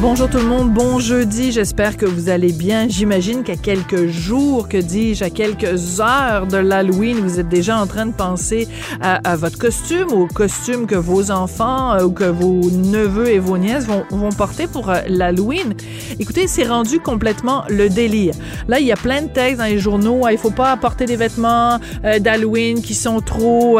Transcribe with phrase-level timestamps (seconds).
[0.00, 2.88] Bonjour tout le monde, bon jeudi, j'espère que vous allez bien.
[2.88, 7.86] J'imagine qu'à quelques jours, que dis-je, à quelques heures de l'Halloween, vous êtes déjà en
[7.86, 8.66] train de penser
[9.00, 13.56] à, votre costume, au costume que vos enfants euh, ou que vos neveux et vos
[13.56, 15.74] nièces vont, porter pour euh, l'Halloween.
[16.18, 18.34] Écoutez, c'est rendu complètement le délire.
[18.66, 21.06] Là, il y a plein de textes dans les journaux, ah, il faut pas apporter
[21.06, 23.78] des vêtements euh, d'Halloween qui sont trop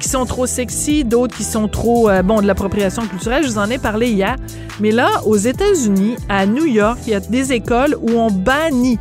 [0.00, 3.70] qui sont trop sexy, d'autres qui sont trop bon de l'appropriation culturelle, je vous en
[3.70, 4.36] ai parlé hier.
[4.80, 8.98] Mais là, aux États-Unis, à New York, il y a des écoles où on bannit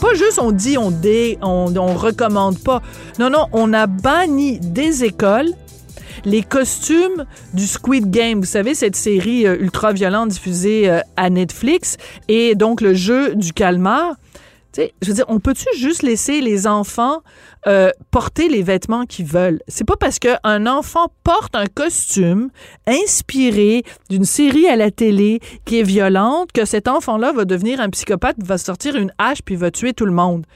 [0.00, 2.82] pas juste on dit on dé, on, on recommande pas.
[3.18, 5.52] Non, non, on a banni des écoles
[6.26, 7.24] les costumes
[7.54, 8.40] du Squid Game.
[8.40, 11.96] Vous savez, cette série euh, ultra-violente diffusée euh, à Netflix
[12.28, 14.16] et donc le jeu du calmar
[15.02, 17.22] je veux dire, on peut-tu juste laisser les enfants
[17.66, 19.60] euh, porter les vêtements qu'ils veulent?
[19.68, 22.50] C'est pas parce qu'un enfant porte un costume
[22.86, 27.90] inspiré d'une série à la télé qui est violente que cet enfant-là va devenir un
[27.90, 30.46] psychopathe, va sortir une hache puis va tuer tout le monde.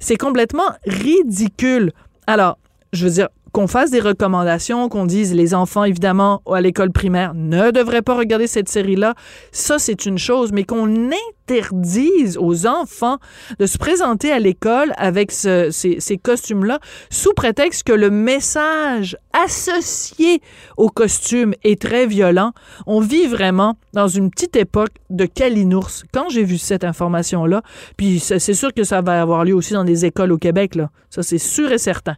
[0.00, 1.92] C'est complètement ridicule.
[2.26, 2.58] Alors,
[2.92, 7.32] je veux dire, qu'on fasse des recommandations, qu'on dise les enfants, évidemment, à l'école primaire
[7.34, 9.14] ne devraient pas regarder cette série-là,
[9.50, 11.10] ça, c'est une chose, mais qu'on
[11.46, 13.18] interdise aux enfants
[13.58, 16.80] de se présenter à l'école avec ces, ces costumes-là
[17.10, 20.40] sous prétexte que le message associé
[20.76, 22.52] au costume est très violent.
[22.86, 26.04] On vit vraiment dans une petite époque de calinours.
[26.12, 27.62] Quand j'ai vu cette information-là,
[27.96, 30.90] puis c'est sûr que ça va avoir lieu aussi dans des écoles au Québec, là.
[31.10, 32.16] Ça, c'est sûr et certain.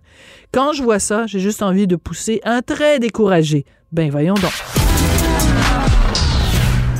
[0.52, 3.64] Quand je vois ça, j'ai juste envie de pousser un trait découragé.
[3.92, 4.77] Ben, voyons donc.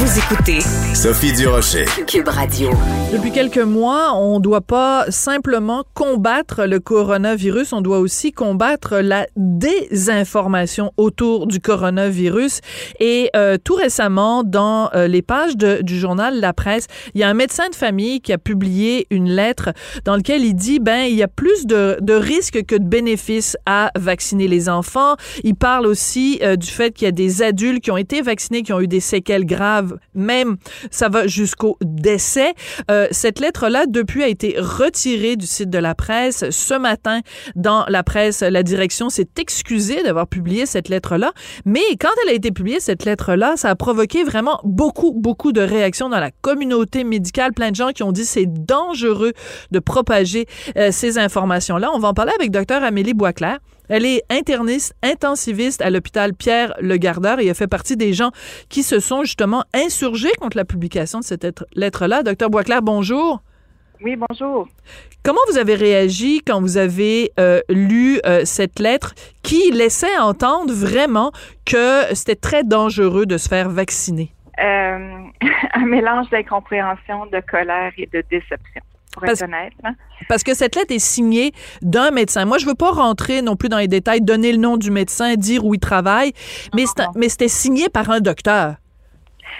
[0.00, 0.60] Vous écoutez
[0.94, 2.70] Sophie Durocher, Cube Radio.
[3.12, 8.96] Depuis quelques mois, on ne doit pas simplement combattre le coronavirus, on doit aussi combattre
[9.00, 12.60] la désinformation autour du coronavirus.
[12.98, 17.28] Et euh, tout récemment, dans euh, les pages du journal La Presse, il y a
[17.28, 19.74] un médecin de famille qui a publié une lettre
[20.06, 23.54] dans laquelle il dit ben il y a plus de, de risques que de bénéfices
[23.66, 25.16] à vacciner les enfants.
[25.44, 28.62] Il parle aussi euh, du fait qu'il y a des adultes qui ont été vaccinés
[28.62, 30.56] qui ont eu des séquelles graves même
[30.90, 32.54] ça va jusqu'au décès.
[32.90, 36.48] Euh, cette lettre-là, depuis, a été retirée du site de la presse.
[36.50, 37.20] Ce matin,
[37.56, 41.32] dans la presse, la direction s'est excusée d'avoir publié cette lettre-là.
[41.64, 45.60] Mais quand elle a été publiée, cette lettre-là, ça a provoqué vraiment beaucoup, beaucoup de
[45.60, 47.52] réactions dans la communauté médicale.
[47.52, 49.32] Plein de gens qui ont dit c'est dangereux
[49.70, 50.46] de propager
[50.76, 51.90] euh, ces informations-là.
[51.94, 53.58] On va en parler avec Dr Amélie Boisclair.
[53.90, 58.30] Elle est interniste, intensiviste à l'hôpital Pierre Le Gardeur et elle fait partie des gens
[58.68, 62.22] qui se sont justement insurgés contre la publication de cette lettre-là.
[62.22, 63.42] Docteur Boisclair, bonjour.
[64.00, 64.68] Oui, bonjour.
[65.24, 69.12] Comment vous avez réagi quand vous avez euh, lu euh, cette lettre
[69.42, 71.32] qui laissait entendre vraiment
[71.66, 74.32] que c'était très dangereux de se faire vacciner?
[74.60, 75.18] Euh,
[75.74, 79.72] un mélange d'incompréhension, de colère et de déception pour parce, être honnête.
[79.84, 79.94] Hein.
[80.28, 82.44] Parce que cette lettre est signée d'un médecin.
[82.44, 85.34] Moi, je veux pas rentrer non plus dans les détails, donner le nom du médecin,
[85.34, 86.32] dire où il travaille,
[86.74, 86.84] mais,
[87.16, 88.74] mais c'était signé par un docteur.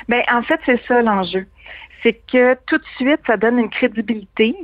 [0.09, 1.47] Bien, en fait, c'est ça l'enjeu.
[2.03, 4.55] C'est que tout de suite, ça donne une crédibilité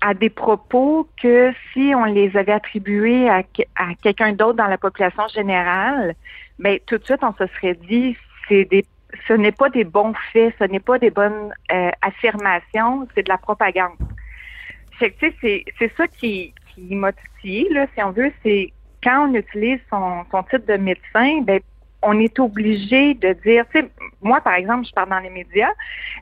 [0.00, 3.42] à des propos que si on les avait attribués à,
[3.76, 6.14] à quelqu'un d'autre dans la population générale,
[6.58, 8.16] bien, tout de suite, on se serait dit,
[8.48, 8.84] c'est des
[9.28, 13.28] ce n'est pas des bons faits, ce n'est pas des bonnes euh, affirmations, c'est de
[13.28, 13.92] la propagande.
[14.98, 18.72] C'est ça qui, m'a titillé, si on veut, c'est
[19.02, 21.60] quand on utilise son, titre de médecin, ben,
[22.02, 23.64] on est obligé de dire,
[24.20, 25.70] moi, par exemple, je parle dans les médias,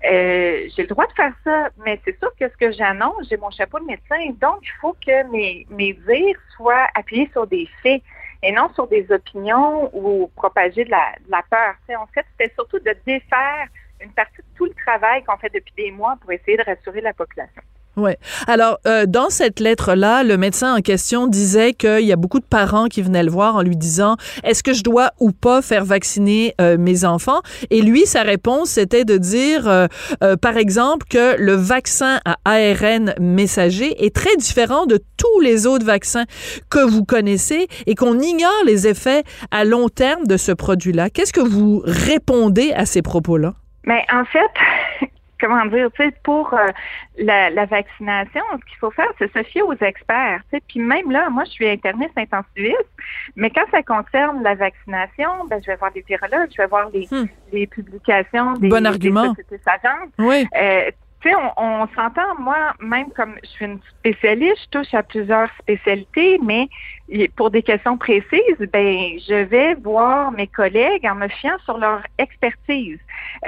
[0.04, 3.36] euh, j'ai le droit de faire ça, mais c'est sûr que ce que j'annonce, j'ai
[3.36, 7.68] mon chapeau de médecin, donc il faut que mes, mes dires soient appuyés sur des
[7.82, 8.02] faits
[8.42, 11.74] et non sur des opinions ou propager de la, peur.
[11.98, 13.66] En fait, c'était surtout de défaire
[14.00, 17.00] une partie de tout le travail qu'on fait depuis des mois pour essayer de rassurer
[17.00, 17.62] la population.
[17.96, 18.12] Oui.
[18.46, 22.44] Alors, euh, dans cette lettre-là, le médecin en question disait qu'il y a beaucoup de
[22.44, 25.84] parents qui venaient le voir en lui disant Est-ce que je dois ou pas faire
[25.84, 27.40] vacciner euh, mes enfants?
[27.70, 29.86] Et lui, sa réponse, c'était de dire, euh,
[30.40, 35.84] par exemple, que le vaccin à ARN messager est très différent de tous les autres
[35.84, 36.24] vaccins
[36.70, 41.10] que vous connaissez et qu'on ignore les effets à long terme de ce produit-là.
[41.10, 43.52] Qu'est-ce que vous répondez à ces propos-là?
[43.84, 44.40] Mais en fait,
[45.42, 46.68] comment dire, tu sais, pour euh,
[47.18, 50.40] la, la, vaccination, ce qu'il faut faire, c'est se fier aux experts.
[50.50, 50.62] Tu sais.
[50.68, 52.86] Puis même là, moi, je suis interniste intensiviste,
[53.36, 56.88] mais quand ça concerne la vaccination, ben, je vais voir des virologues, je vais voir
[56.90, 57.26] les, hmm.
[57.52, 59.32] les publications des, bon argument.
[59.32, 60.46] des sociétés Oui.
[60.56, 60.90] Euh,
[61.22, 65.02] tu sais, on, on s'entend, moi, même comme je suis une spécialiste, je touche à
[65.02, 66.68] plusieurs spécialités, mais
[67.36, 72.02] pour des questions précises, ben je vais voir mes collègues en me fiant sur leur
[72.18, 72.98] expertise.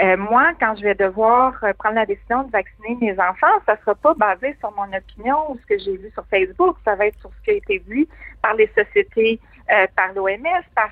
[0.03, 3.77] Euh, moi, quand je vais devoir euh, prendre la décision de vacciner mes enfants, ça
[3.81, 7.07] sera pas basé sur mon opinion ou ce que j'ai vu sur Facebook, ça va
[7.07, 8.07] être sur ce qui a été vu
[8.43, 10.91] par les sociétés, euh, par l'OMS, par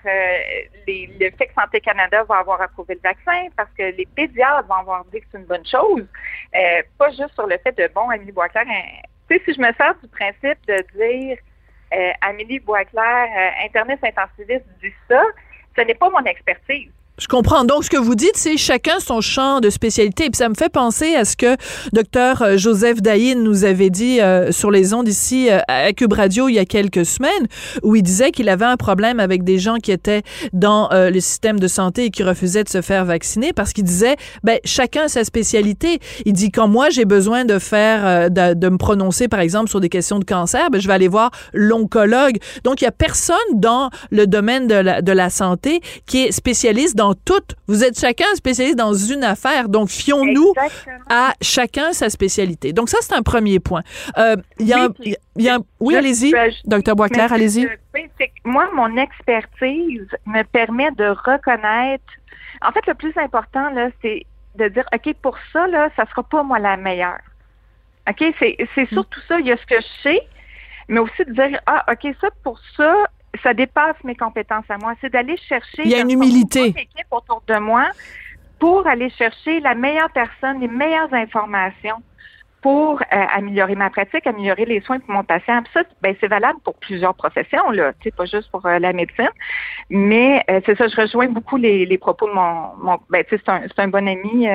[0.87, 4.67] les, le fait que Santé Canada va avoir approuvé le vaccin, parce que les pédiatres
[4.67, 6.07] vont avoir dit que c'est une bonne chose,
[6.99, 9.73] pas juste sur le fait de bon, Amélie Boisclair, hein, tu sais, si je me
[9.75, 11.39] sers du principe de dire
[11.95, 15.23] euh, Amélie Boisclair, euh, interniste intensiviste, dit ça,
[15.77, 16.91] ce n'est pas mon expertise.
[17.23, 17.65] Je comprends.
[17.65, 20.25] Donc, ce que vous dites, c'est chacun son champ de spécialité.
[20.25, 21.57] Et puis, ça me fait penser à ce que
[21.93, 26.15] docteur euh, Joseph Dayin nous avait dit euh, sur les ondes ici euh, à Cube
[26.15, 27.47] Radio il y a quelques semaines,
[27.85, 30.23] où il disait qu'il avait un problème avec des gens qui étaient
[30.53, 34.17] dans le système de santé et qui refusaient de se faire vacciner parce qu'il disait,
[34.43, 36.01] ben, chacun sa spécialité.
[36.25, 39.81] Il dit, quand moi, j'ai besoin de faire, de, de, me prononcer, par exemple, sur
[39.81, 42.39] des questions de cancer, ben, je vais aller voir l'oncologue.
[42.65, 46.33] Donc, il y a personne dans le domaine de la, de la santé qui est
[46.33, 47.55] spécialiste dans toutes.
[47.67, 49.69] Vous êtes chacun spécialiste dans une affaire.
[49.69, 50.53] Donc, fions-nous
[51.09, 52.73] à chacun sa spécialité.
[52.73, 53.83] Donc, ça, c'est un premier point.
[54.19, 55.17] Euh, il y a, oui,
[55.81, 56.33] oui allez-y.
[56.65, 57.69] Docteur Boisclair, allez-y.
[58.45, 62.05] Moi, mon expertise me permet de reconnaître.
[62.63, 64.25] En fait, le plus important, là, c'est
[64.57, 67.21] de dire, OK, pour ça, là, ça sera pas moi la meilleure.
[68.09, 68.87] OK, c'est mm.
[68.93, 69.41] surtout ça.
[69.41, 70.21] Il y a ce que je sais,
[70.89, 72.95] mais aussi de dire, ah, OK, ça, pour ça,
[73.43, 74.95] ça dépasse mes compétences à moi.
[75.01, 75.83] C'est d'aller chercher.
[75.85, 76.67] Il y a une humilité.
[76.69, 77.89] équipe autour de moi
[78.59, 82.03] pour aller chercher la meilleure personne, les meilleures informations
[82.63, 85.63] pour euh, améliorer ma pratique, améliorer les soins pour mon patient.
[85.75, 89.29] ça, ben, c'est valable pour plusieurs professions, là, pas juste pour euh, la médecine.
[89.91, 93.49] Mais euh, c'est ça, je rejoins beaucoup les, les propos de mon, mon ben, c'est
[93.49, 94.47] un, un bon ami,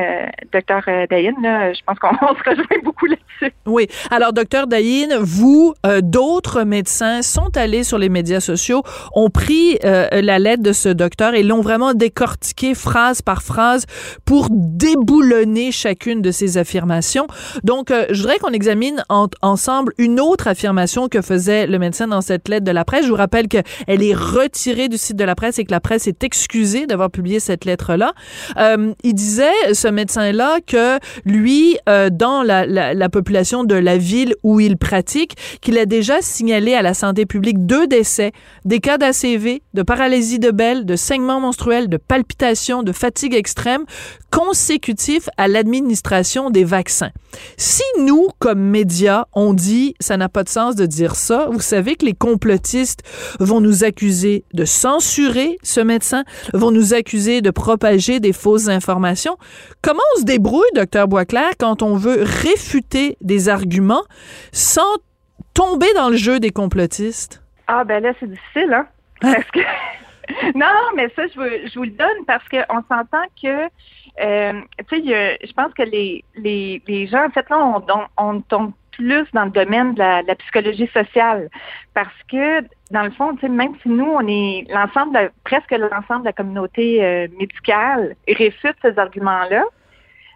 [0.54, 1.34] docteur Dayin.
[1.44, 3.54] Là, je pense qu'on se rejoint beaucoup là-dessus.
[3.66, 3.88] Oui.
[4.10, 8.84] Alors, docteur Dayin, vous, d'autres médecins sont allés sur les médias sociaux,
[9.14, 13.86] ont pris la lettre de ce docteur et l'ont vraiment décortiqué phrase par phrase
[14.26, 17.28] pour déboulonner chacune de ses affirmations.
[17.64, 19.04] Donc, je voudrais qu'on examine
[19.42, 23.06] ensemble une autre affirmation que faisait le médecin dans cette lettre de la presse.
[23.06, 26.08] Je vous rappelle qu'elle est retirée du site de la presse et que la presse
[26.08, 28.14] est excusée d'avoir publié cette lettre-là.
[28.58, 33.98] Euh, il disait, ce médecin-là, que lui, euh, dans la, la, la, population de la
[33.98, 38.32] ville où il pratique, qu'il a déjà signalé à la santé publique deux décès,
[38.66, 43.86] des cas d'ACV, de paralysie de Bell, de saignement menstruel, de palpitations, de fatigue extrême,
[44.32, 47.12] consécutifs à l'administration des vaccins.
[47.58, 51.60] Si nous, comme médias, on dit ça n'a pas de sens de dire ça, vous
[51.60, 53.04] savez que les complotistes
[53.40, 56.24] vont nous accuser de censurer ce médecin,
[56.54, 59.38] vont nous accuser de propager des fausses informations.
[59.82, 64.04] Comment on se débrouille, docteur Boisclair, quand on veut réfuter des arguments
[64.52, 64.98] sans
[65.54, 67.42] tomber dans le jeu des complotistes?
[67.68, 68.88] Ah ben là, c'est difficile, hein?
[69.22, 69.60] Parce que...
[70.56, 73.68] non, mais ça, je, veux, je vous le donne parce qu'on s'entend que
[74.20, 77.84] euh, tu sais, je pense que les, les, les gens, en fait, là, on,
[78.18, 81.50] on, tombe plus dans le domaine de la, psychologie sociale
[81.94, 86.34] parce que dans le fond, même si nous, on est l'ensemble, presque l'ensemble de la
[86.34, 89.64] communauté euh, médicale réfute ces arguments-là,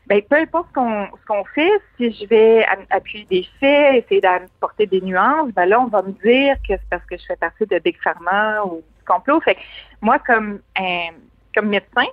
[0.08, 4.22] ben peu importe ce qu'on ce qu'on fait, si je vais appuyer des faits, essayer
[4.22, 7.36] d'apporter des nuances, ben là, on va me dire que c'est parce que je fais
[7.36, 9.40] partie de Big Pharma ou du complot.
[9.42, 9.60] Fait que
[10.02, 11.10] moi, comme un,
[11.56, 12.06] comme médecin,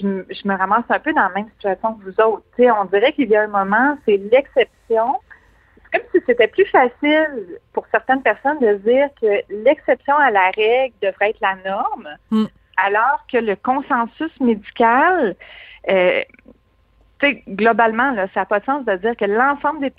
[0.00, 2.44] je, me ramasse un peu dans la même situation que vous autres.
[2.58, 5.16] on dirait qu'il y a un moment, c'est l'exception.
[5.76, 10.50] C'est comme si c'était plus facile pour certaines personnes de dire que l'exception à la
[10.56, 12.46] règle devrait être la norme, hmm.
[12.78, 15.36] alors que le consensus médical,
[15.90, 16.22] euh,
[17.48, 19.92] globalement, là, ça n'a pas de sens de dire que l'ensemble des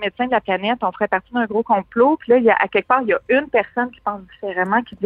[0.00, 2.56] médecins de la planète, on ferait partie d'un gros complot, puis là, il y a,
[2.58, 4.96] à quelque part, il y a une personne qui pense différemment, qui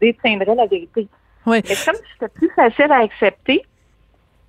[0.00, 1.08] détiendrait la vérité.
[1.46, 1.62] Oui.
[1.68, 3.64] Mais comme c'était plus facile à accepter,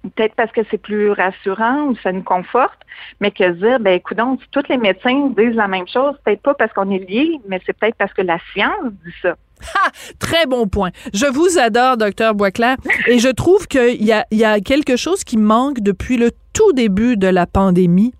[0.03, 2.79] peut-être parce que c'est plus rassurant ou ça nous conforte,
[3.19, 6.53] mais que dire, ben écoute, si tous les médecins disent la même chose, peut-être pas
[6.53, 9.36] parce qu'on est liés, mais c'est peut-être parce que la science dit ça.
[9.62, 9.91] Ha!
[10.17, 10.89] Très bon point.
[11.13, 15.24] Je vous adore, docteur Boisclair, et je trouve qu'il y a, y a quelque chose
[15.24, 18.12] qui manque depuis le tout début de la pandémie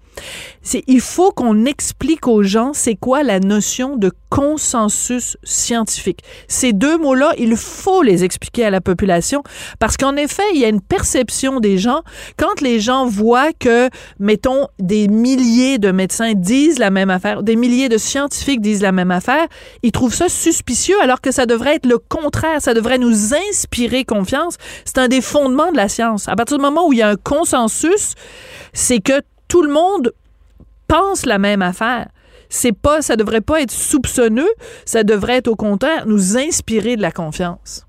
[0.62, 6.22] c'est il faut qu'on explique aux gens c'est quoi la notion de consensus scientifique.
[6.48, 9.44] Ces deux mots-là, il faut les expliquer à la population
[9.78, 12.02] parce qu'en effet, il y a une perception des gens
[12.38, 13.90] quand les gens voient que,
[14.20, 18.94] mettons, des milliers de médecins disent la même affaire, des milliers de scientifiques disent la
[18.94, 19.48] même affaire,
[19.84, 24.06] ils trouvent ça suspicieux alors que ça devrait être le contraire, ça devrait nous inspirer
[24.06, 24.56] confiance.
[24.86, 26.30] C'est un des fondements de la science.
[26.30, 28.14] À partir du moment où il y a un consensus,
[28.74, 29.22] c'est que
[29.52, 30.14] tout le monde
[30.88, 32.08] pense la même affaire.
[32.48, 34.50] C'est pas, ça devrait pas être soupçonneux,
[34.86, 37.86] ça devrait être au contraire nous inspirer de la confiance.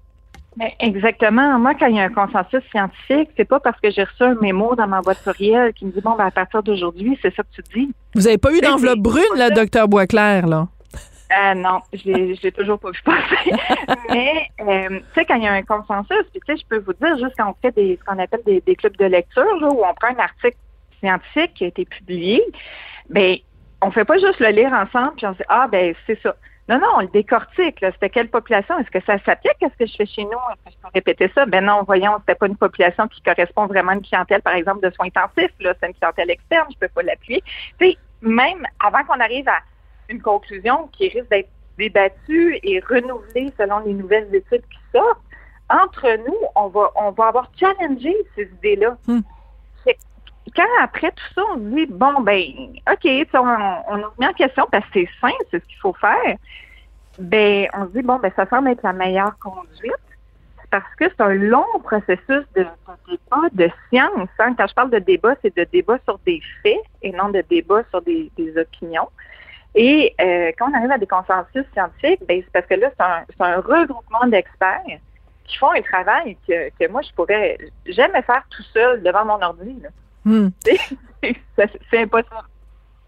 [0.56, 1.60] Ben, exactement.
[1.60, 4.34] Moi, quand il y a un consensus scientifique, c'est pas parce que j'ai reçu un
[4.34, 7.44] mémo dans ma boîte courriel qui me dit bon, ben, à partir d'aujourd'hui, c'est ça
[7.44, 7.94] que tu dis.
[8.16, 10.66] Vous avez pas eu d'enveloppe brune, là, docteur Boisclair, là?
[11.32, 12.10] Euh, non, je
[12.42, 13.52] l'ai toujours pas vu passer.
[14.10, 16.82] Mais, euh, tu sais, quand il y a un consensus, puis tu sais, je peux
[16.84, 19.68] vous dire, juste quand on fait des, ce qu'on appelle des, clubs de lecture, là,
[19.68, 20.56] où on prend un article
[21.02, 22.42] scientifique qui a été publié,
[23.10, 23.36] ben,
[23.80, 26.36] on fait pas juste le lire ensemble, puis on se dit, ah, ben, c'est ça.
[26.68, 27.78] Non, non, on le décortique.
[27.80, 28.78] C'était quelle population?
[28.78, 30.30] Est-ce que ça s'applique à ce que je fais chez nous?
[30.30, 31.44] Est-ce que je peux répéter ça?
[31.44, 34.88] Ben non, voyons, c'était pas une population qui correspond vraiment à une clientèle, par exemple,
[34.88, 35.52] de soins intensifs.
[35.58, 37.42] C'est une clientèle externe, je peux pas l'appuyer.
[37.80, 39.58] Tu sais, même avant qu'on arrive à
[40.08, 45.20] une conclusion qui risque d'être débattue et renouvelée selon les nouvelles études qui sortent,
[45.68, 48.96] entre nous, on va, on va avoir challengé ces idées-là.
[49.08, 49.20] Hmm.
[50.54, 52.42] Quand après tout ça, on se dit, bon, ben,
[52.90, 55.94] OK, on, on nous met en question parce que c'est simple, c'est ce qu'il faut
[55.94, 56.36] faire,
[57.18, 59.92] ben, on se dit, bon, ben, ça semble être la meilleure conduite
[60.70, 62.66] parce que c'est un long processus de,
[63.08, 64.28] débat, de science.
[64.38, 64.54] Hein.
[64.56, 67.82] Quand je parle de débat, c'est de débat sur des faits et non de débat
[67.90, 69.08] sur des opinions.
[69.74, 73.42] Et euh, quand on arrive à des consensus scientifiques, ben, c'est parce que là, c'est
[73.44, 74.82] un, regroupement d'experts
[75.44, 79.40] qui font un travail que, que moi, je pourrais jamais faire tout seul devant mon
[79.40, 79.82] ordi.
[80.24, 80.48] Hmm.
[81.56, 82.36] c'est impossible.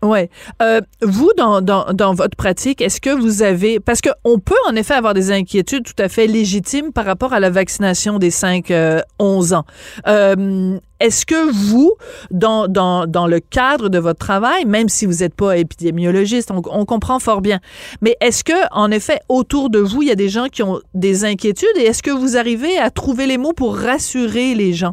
[0.05, 0.29] Ouais.
[0.61, 3.81] Euh, vous, dans, dans, dans, votre pratique, est-ce que vous avez...
[3.81, 7.41] Parce qu'on peut en effet avoir des inquiétudes tout à fait légitimes par rapport à
[7.41, 9.65] la vaccination des 5-11 euh, ans.
[10.07, 11.95] Euh, est-ce que vous,
[12.31, 16.61] dans, dans, dans le cadre de votre travail, même si vous n'êtes pas épidémiologiste, on,
[16.71, 17.61] on, comprend fort bien,
[18.03, 20.81] mais est-ce que, en effet, autour de vous, il y a des gens qui ont
[20.93, 24.93] des inquiétudes et est-ce que vous arrivez à trouver les mots pour rassurer les gens?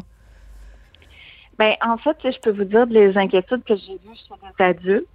[1.62, 5.06] Ben, en fait, je peux vous dire les inquiétudes que j'ai vues sur les adultes.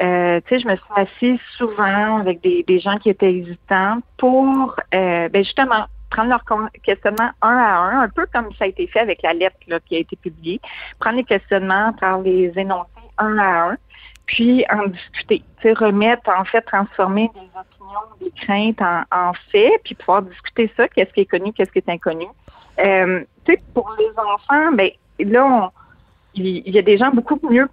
[0.00, 5.44] Euh, je me suis assise souvent avec des, gens qui étaient hésitants pour, euh, ben
[5.44, 6.44] justement, prendre leur
[6.82, 9.80] questionnement un à un, un peu comme ça a été fait avec la lettre là,
[9.80, 10.62] qui a été publiée,
[10.98, 13.76] prendre les questionnements, par les énoncer un à un,
[14.24, 15.42] puis en discuter.
[15.62, 20.88] Remettre, en fait, transformer des opinions, des craintes en, en faits, puis pouvoir discuter ça,
[20.88, 22.28] qu'est-ce qui est connu, qu'est-ce qui est inconnu.
[22.78, 23.24] Euh,
[23.74, 25.70] pour les enfants, ben là,
[26.34, 27.68] il y a des gens beaucoup mieux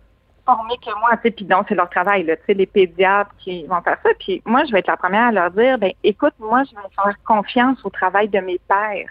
[0.45, 3.31] formés que moi, tu sais, puis donc c'est leur travail, là, tu sais, les pédiatres
[3.37, 4.09] qui vont faire ça.
[4.19, 6.81] Puis moi, je vais être la première à leur dire, ben écoute, moi, je vais
[6.95, 9.09] faire confiance au travail de mes pères.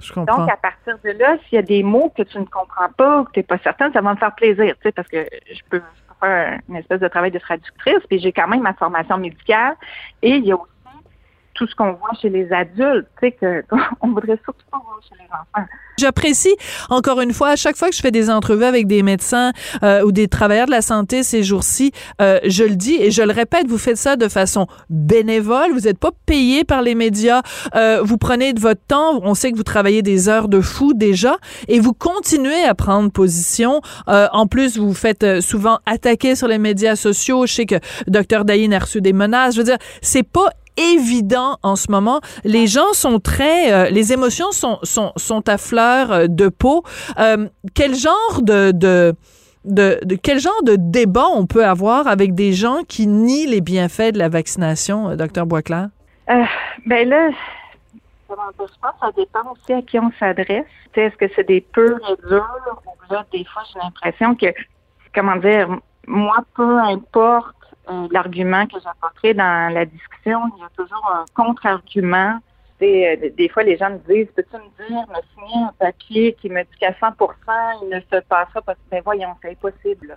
[0.00, 0.38] Je comprends.
[0.38, 3.20] Donc, à partir de là, s'il y a des mots que tu ne comprends pas
[3.20, 5.26] ou que tu n'es pas certaine, ça va me faire plaisir, tu sais, parce que
[5.50, 5.80] je peux,
[6.20, 9.76] faire une espèce de travail de traductrice, puis j'ai quand même ma formation médicale.
[10.22, 10.73] Et il y a aussi
[11.54, 15.14] tout ce qu'on voit chez les adultes, tu sais, qu'on voudrait surtout pas voir chez
[15.18, 15.66] les enfants.
[15.96, 16.54] J'apprécie,
[16.90, 19.52] encore une fois, à chaque fois que je fais des entrevues avec des médecins
[19.84, 23.22] euh, ou des travailleurs de la santé ces jours-ci, euh, je le dis et je
[23.22, 27.42] le répète, vous faites ça de façon bénévole, vous n'êtes pas payé par les médias,
[27.76, 30.94] euh, vous prenez de votre temps, on sait que vous travaillez des heures de fou
[30.94, 31.36] déjà,
[31.68, 33.80] et vous continuez à prendre position.
[34.06, 37.46] en plus, vous vous faites souvent attaquer sur les médias sociaux.
[37.46, 37.76] Je sais que
[38.08, 38.44] Dr.
[38.44, 39.54] Dayin a reçu des menaces.
[39.54, 42.20] Je veux dire, c'est pas évident en ce moment.
[42.44, 46.82] Les gens sont très, euh, les émotions sont, sont, sont à fleur euh, de peau.
[47.18, 49.14] Euh, quel genre de, de
[49.64, 53.62] de, de, quel genre de débat on peut avoir avec des gens qui nient les
[53.62, 55.88] bienfaits de la vaccination, docteur Boisclair?
[56.28, 56.44] Euh,
[56.84, 57.30] ben là,
[58.28, 60.66] je pense ça dépend aussi à qui on s'adresse.
[60.94, 62.46] Est-ce que c'est des purs et durs?
[62.86, 64.46] Ou là, des fois, j'ai l'impression que,
[65.14, 65.68] comment dire,
[66.06, 67.63] moi, peu importe euh,
[68.10, 72.38] l'argument que j'apporterai dans la discussion, il y a toujours un contre-argument.
[72.82, 76.50] Euh, des fois, les gens me disent, peux-tu me dire, me signer un papier qui
[76.50, 77.14] me dit qu'à 100%
[77.82, 78.74] il ne se passera pas.
[78.90, 80.14] Ben voyons, c'est impossible.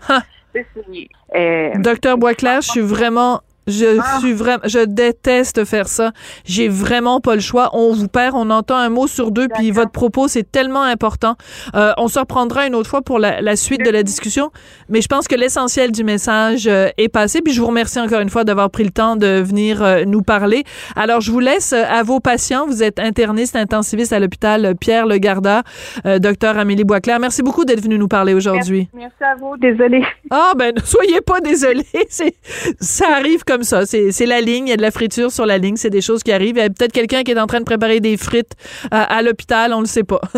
[1.36, 4.20] Euh, Docteur Boisclair, je suis vraiment Je Ah.
[4.20, 6.12] suis vraiment, je déteste faire ça.
[6.46, 7.70] J'ai vraiment pas le choix.
[7.74, 11.36] On vous perd, on entend un mot sur deux, puis votre propos, c'est tellement important.
[11.76, 14.52] Euh, on se reprendra une autre fois pour la, la suite de la discussion,
[14.90, 18.22] mais je pense que l'essentiel du message euh, est passé, puis je vous remercie encore
[18.22, 20.64] une fois d'avoir pris le temps de venir euh, nous parler.
[20.96, 22.66] Alors, je vous laisse euh, à vos patients.
[22.68, 25.64] Vous êtes interniste, intensiviste à l'hôpital Pierre Le Gardeur,
[26.06, 27.20] euh, docteur Amélie Boisclair.
[27.20, 28.88] Merci beaucoup d'être venu nous parler aujourd'hui.
[28.94, 29.58] Merci à vous.
[29.58, 30.04] Désolée.
[30.30, 32.36] Ah ben ne soyez pas désolés, c'est
[32.80, 35.58] ça arrive comme ça, c'est la ligne, il y a de la friture sur la
[35.58, 36.58] ligne, c'est des choses qui arrivent.
[36.58, 38.54] Il y a peut-être quelqu'un qui est en train de préparer des frites
[38.92, 40.22] à, à l'hôpital, on le sait pas.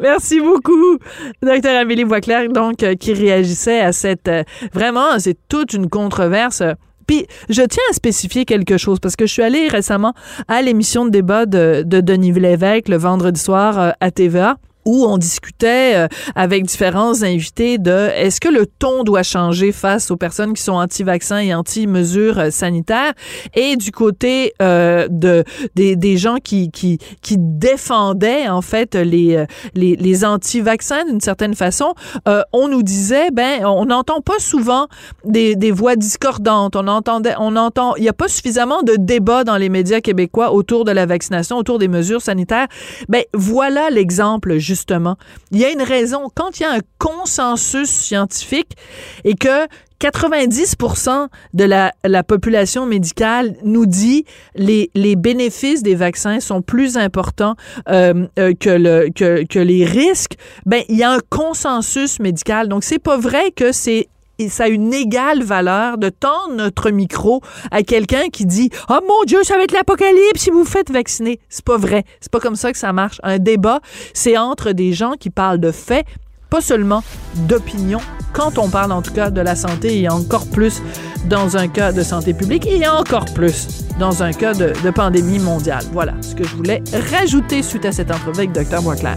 [0.00, 0.98] Merci beaucoup,
[1.42, 6.62] docteur Amélie Boisclair, donc euh, qui réagissait à cette euh, vraiment, c'est toute une controverse.
[7.06, 10.14] Puis, je tiens à spécifier quelque chose parce que je suis allée récemment
[10.48, 15.06] à l'émission de débat de, de Denis Lévesque le vendredi soir euh, à TVA où
[15.06, 20.16] on discutait euh, avec différents invités de est-ce que le ton doit changer face aux
[20.16, 23.12] personnes qui sont anti-vaccins et anti-mesures euh, sanitaires?
[23.54, 29.36] Et du côté euh, de des, des gens qui, qui qui défendaient en fait les
[29.36, 31.94] euh, les, les anti-vaccins d'une certaine façon
[32.28, 34.88] euh, on nous disait ben on n'entend pas souvent
[35.24, 36.76] des, des voix discordantes.
[36.76, 40.52] On entendait on entend il y a pas suffisamment de débats dans les médias québécois
[40.52, 42.66] autour de la vaccination autour des mesures sanitaires.
[43.08, 45.16] Ben voilà l'exemple justement.
[45.50, 46.30] Il y a une raison.
[46.34, 48.72] Quand il y a un consensus scientifique
[49.24, 49.66] et que
[50.00, 54.24] 90% de la, la population médicale nous dit
[54.56, 57.54] les, les bénéfices des vaccins sont plus importants
[57.88, 60.34] euh, euh, que, que les risques,
[60.66, 62.68] ben il y a un consensus médical.
[62.68, 66.90] Donc c'est pas vrai que c'est et ça a une égale valeur de tendre notre
[66.90, 70.64] micro à quelqu'un qui dit "Oh mon dieu, ça va être l'apocalypse si vous vous
[70.64, 72.04] faites vacciner." C'est pas vrai.
[72.20, 73.20] C'est pas comme ça que ça marche.
[73.22, 73.80] Un débat,
[74.14, 76.06] c'est entre des gens qui parlent de faits,
[76.50, 77.02] pas seulement
[77.48, 78.00] d'opinion.
[78.32, 80.82] Quand on parle en tout cas de la santé et encore plus
[81.28, 85.84] dans un cas de santé publique et encore plus dans un cas de, pandémie mondiale.
[85.92, 89.16] Voilà ce que je voulais rajouter suite à cette entrevue avec Dr Boisclair.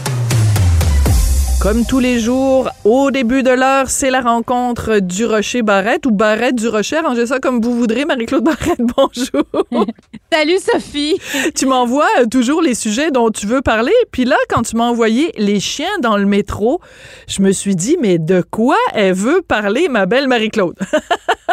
[1.61, 6.11] Comme tous les jours, au début de l'heure, c'est la rencontre du Rocher Barrette ou
[6.11, 7.01] Barrette du Rocher.
[7.01, 8.03] Rangez ça comme vous voudrez.
[8.03, 9.45] Marie-Claude Barrette, bonjour.
[10.33, 11.19] Salut Sophie.
[11.53, 13.93] tu m'envoies euh, toujours les sujets dont tu veux parler.
[14.11, 16.81] Puis là, quand tu m'as envoyé les chiens dans le métro,
[17.27, 20.79] je me suis dit, mais de quoi elle veut parler, ma belle Marie-Claude?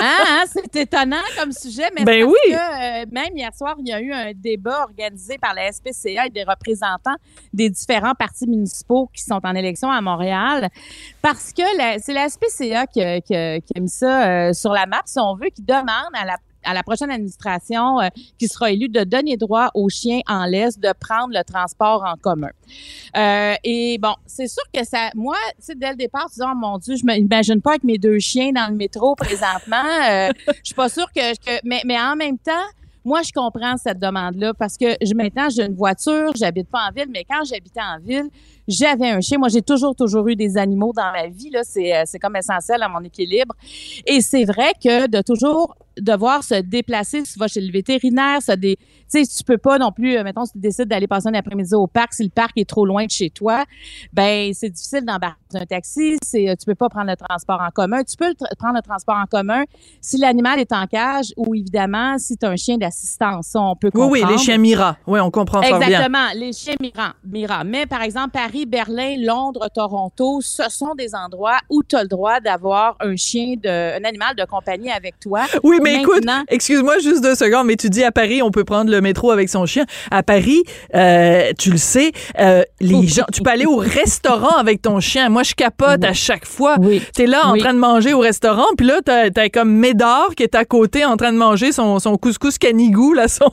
[0.00, 2.52] Ah, hein, c'est étonnant comme sujet, mais Ben parce oui.
[2.52, 6.26] que euh, même hier soir, il y a eu un débat organisé par la SPCA
[6.26, 7.16] et des représentants
[7.52, 10.68] des différents partis municipaux qui sont en élection à Montréal,
[11.22, 11.62] parce que
[12.00, 15.48] c'est la SPCA qui, qui a- mis ça euh, sur la map, si on veut,
[15.54, 15.86] qui demande
[16.64, 18.08] à la prochaine administration euh,
[18.38, 22.16] qui sera élue de donner droit aux chiens en laisse de prendre le transport en
[22.16, 22.50] commun.
[23.16, 26.54] Euh, et bon, c'est sûr que ça, moi, tu dès le départ, tu dis, oh
[26.54, 29.76] mon Dieu, je m'imagine pas avec mes deux chiens dans le métro présentement.
[30.10, 32.52] Euh, je suis pas sûre que, que mais, mais en même temps,
[33.04, 36.92] moi, je comprends cette demande-là parce que je, maintenant, j'ai une voiture, j'habite pas en
[36.94, 38.28] ville, mais quand j'habitais en ville,
[38.68, 39.38] j'avais un chien.
[39.38, 41.50] Moi, j'ai toujours, toujours eu des animaux dans ma vie.
[41.50, 43.54] Là, c'est, euh, c'est comme essentiel à mon équilibre.
[44.06, 48.40] Et c'est vrai que de toujours devoir se déplacer, si tu vas chez le vétérinaire,
[48.40, 51.08] ça des, tu sais, tu peux pas non plus, euh, mettons, si tu décides d'aller
[51.08, 53.64] passer un après-midi au parc, si le parc est trop loin de chez toi,
[54.12, 57.60] ben c'est difficile d'embarquer dans un taxi, c'est, euh, tu peux pas prendre le transport
[57.60, 58.04] en commun.
[58.04, 59.64] Tu peux le tra- prendre le transport en commun
[60.00, 63.46] si l'animal est en cage ou évidemment si tu as un chien d'assistance.
[63.48, 64.26] Ça, on peut Oui, comprendre.
[64.26, 64.98] oui, les chiens Mira.
[65.06, 65.88] Oui, on comprend fort bien.
[65.88, 67.14] Exactement, les chiens Mira.
[67.24, 67.64] Mira.
[67.64, 72.08] Mais par exemple, Paris, Berlin, Londres, Toronto, ce sont des endroits où tu as le
[72.08, 75.42] droit d'avoir un chien, de, un animal de compagnie avec toi.
[75.62, 78.90] Oui, mais écoute, excuse-moi juste deux secondes, mais tu dis à Paris, on peut prendre
[78.90, 79.84] le métro avec son chien.
[80.10, 80.62] À Paris,
[80.94, 85.28] euh, tu le sais, euh, les gens, tu peux aller au restaurant avec ton chien.
[85.28, 86.76] Moi, je capote à chaque fois.
[86.80, 87.02] Oui.
[87.14, 87.60] T'es là en Oui.
[87.60, 91.04] train de manger au restaurant, puis là, t'as, t'as comme Médard qui est à côté
[91.04, 93.50] en train de manger son, son couscous canigou, là, son...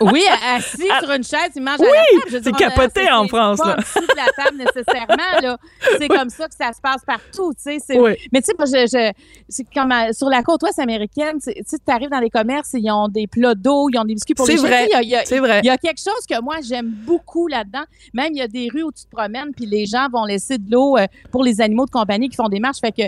[0.00, 0.22] Oui,
[0.56, 2.30] assis sur une chaise, il mange Oui, à la table.
[2.30, 3.76] Veux c'est capoté en France, là.
[4.56, 5.56] Nécessairement, là.
[5.98, 7.78] C'est comme ça que ça se passe partout, tu sais.
[7.84, 8.12] c'est- Oui.
[8.32, 9.12] Mais tu sais, moi, je, je-
[9.48, 11.52] c'est comme à- sur la côte ouest américaine, tu
[11.88, 14.52] arrives dans les commerces, ils ont des plats d'eau, ils ont des biscuits pour C'est
[14.54, 15.60] les vrai, il y a- il y a- c'est vrai.
[15.62, 17.84] Il y a quelque chose que moi, j'aime beaucoup là-dedans.
[18.12, 20.58] Même, il y a des rues où tu te promènes, puis les gens vont laisser
[20.58, 22.80] de l'eau euh, pour les animaux de compagnie qui font des marches.
[22.80, 23.02] Fait que,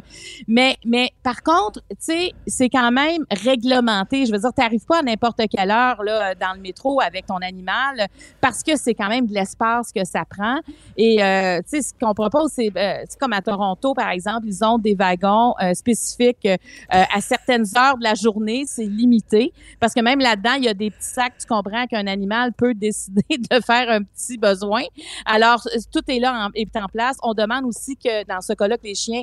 [0.49, 4.27] mais, mais par contre, tu sais, c'est quand même réglementé.
[4.27, 7.27] Je veux dire, tu n'arrives pas à n'importe quelle heure là, dans le métro avec
[7.27, 8.07] ton animal
[8.41, 10.61] parce que c'est quand même de l'espace que ça prend.
[10.97, 14.65] Et euh, tu sais, ce qu'on propose, c'est euh, comme à Toronto, par exemple, ils
[14.65, 16.49] ont des wagons euh, spécifiques
[16.89, 20.75] à certaines heures de la journée, c'est limité, parce que même là-dedans, il y a
[20.75, 24.83] des petits sacs, tu comprends qu'un animal peut décider de faire un petit besoin.
[25.25, 25.63] Alors,
[25.93, 27.17] tout est là, en, est en place.
[27.23, 29.23] On demande aussi que, dans ce cas-là, que les chiens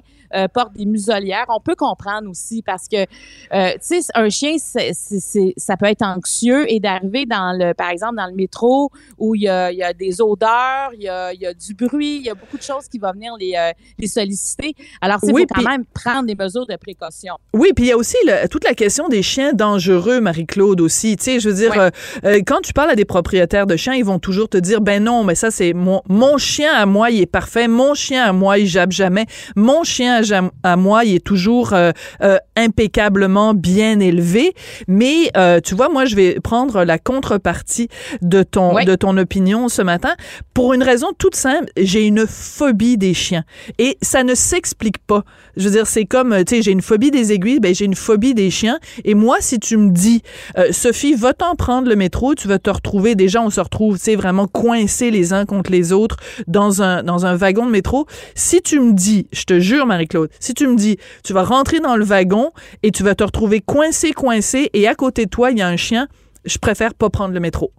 [0.54, 1.46] portent des muselières.
[1.50, 6.80] On peut comprendre aussi, parce que, tu sais, un chien, ça peut être anxieux et
[6.80, 9.94] d'arriver dans le, par exemple, dans le métro où il y a, il y a
[9.94, 12.63] des odeurs, il y a, il y a du bruit, il y a beaucoup de
[12.63, 14.76] choses qui vont venir les, euh, les solliciter.
[15.02, 17.36] Alors, il Oui, faut quand même prendre des mesures de précaution.
[17.54, 21.15] Oui, puis il y a aussi le- toute la question des chiens dangereux, Marie-Claude aussi.
[21.17, 21.80] Tu sais, je veux dire, Oui.
[21.80, 21.89] euh,
[22.26, 25.04] euh, quand tu parles à des propriétaires de chiens, ils vont toujours te dire, ben
[25.04, 27.67] non, mais ça c'est mon mon chien à moi, il est parfait.
[27.67, 29.26] Mon chien à moi, il jappe jamais.
[29.56, 30.22] Mon chien
[30.63, 31.91] à, moi, il est toujours euh,
[32.56, 34.54] impeccablement bien élevé.
[34.88, 35.32] Mais
[35.63, 37.88] tu vois, moi, je vais prendre la contrepartie
[38.22, 38.86] de ton Oui.
[38.86, 40.13] de ton opinion ce matin
[40.54, 41.67] pour une raison toute simple.
[41.77, 43.43] J'ai une phobie des chiens
[43.79, 45.23] et ça ne s'explique pas.
[45.57, 47.86] Je veux dire, c'est comme, euh, tu sais, j'ai une phobie des aiguilles, ben j'ai
[47.86, 48.79] une phobie des chiens.
[49.03, 50.21] Et moi, si tu me dis,
[50.57, 54.03] euh, Sophie, va-t'en prendre le métro, tu vas te retrouver, déjà, on se retrouve, tu
[54.05, 58.05] sais, vraiment coincés les uns contre les autres dans un, dans un wagon de métro.
[58.36, 61.79] Si tu me dis, je te jure, Marie-Claude, si tu me dis, tu vas rentrer
[61.79, 62.51] dans le wagon
[62.83, 65.67] et tu vas te retrouver coincé, coincé, et à côté de toi, il y a
[65.67, 66.07] un chien,
[66.45, 67.71] je préfère pas prendre le métro.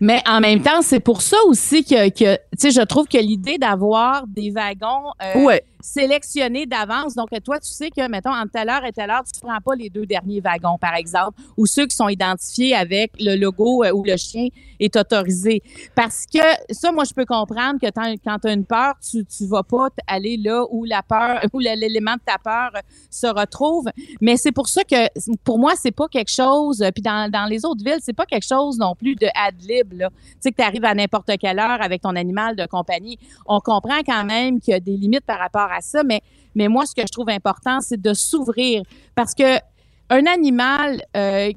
[0.00, 3.18] Mais en même temps, c'est pour ça aussi que, que tu sais, je trouve que
[3.18, 5.62] l'idée d'avoir des wagons euh, Ouais.
[5.82, 9.40] Sélectionnés d'avance, donc toi, tu sais que, mettons, entre telle heure et telle heure, tu
[9.40, 13.36] prends pas les deux derniers wagons, par exemple, ou ceux qui sont identifiés avec le
[13.36, 15.62] logo euh, où le chien est autorisé.
[15.94, 16.40] Parce que
[16.70, 19.88] ça, moi, je peux comprendre que quand tu as une peur, tu tu vas pas
[20.06, 23.88] aller là où la peur, où l'élément de ta peur euh, se retrouve.
[24.20, 25.08] Mais c'est pour ça que,
[25.44, 28.26] pour moi, c'est pas quelque chose, euh, puis dans, dans les autres villes, c'est pas
[28.26, 29.90] quelque chose non plus de ad lib.
[29.90, 30.06] Tu
[30.40, 33.18] sais, que tu arrives à n'importe quelle heure avec ton animal de compagnie.
[33.46, 36.20] On comprend quand même qu'il y a des limites par rapport à ça, mais,
[36.54, 38.82] mais moi, ce que je trouve important, c'est de s'ouvrir.
[39.14, 39.58] Parce que
[40.10, 41.50] un animal, euh,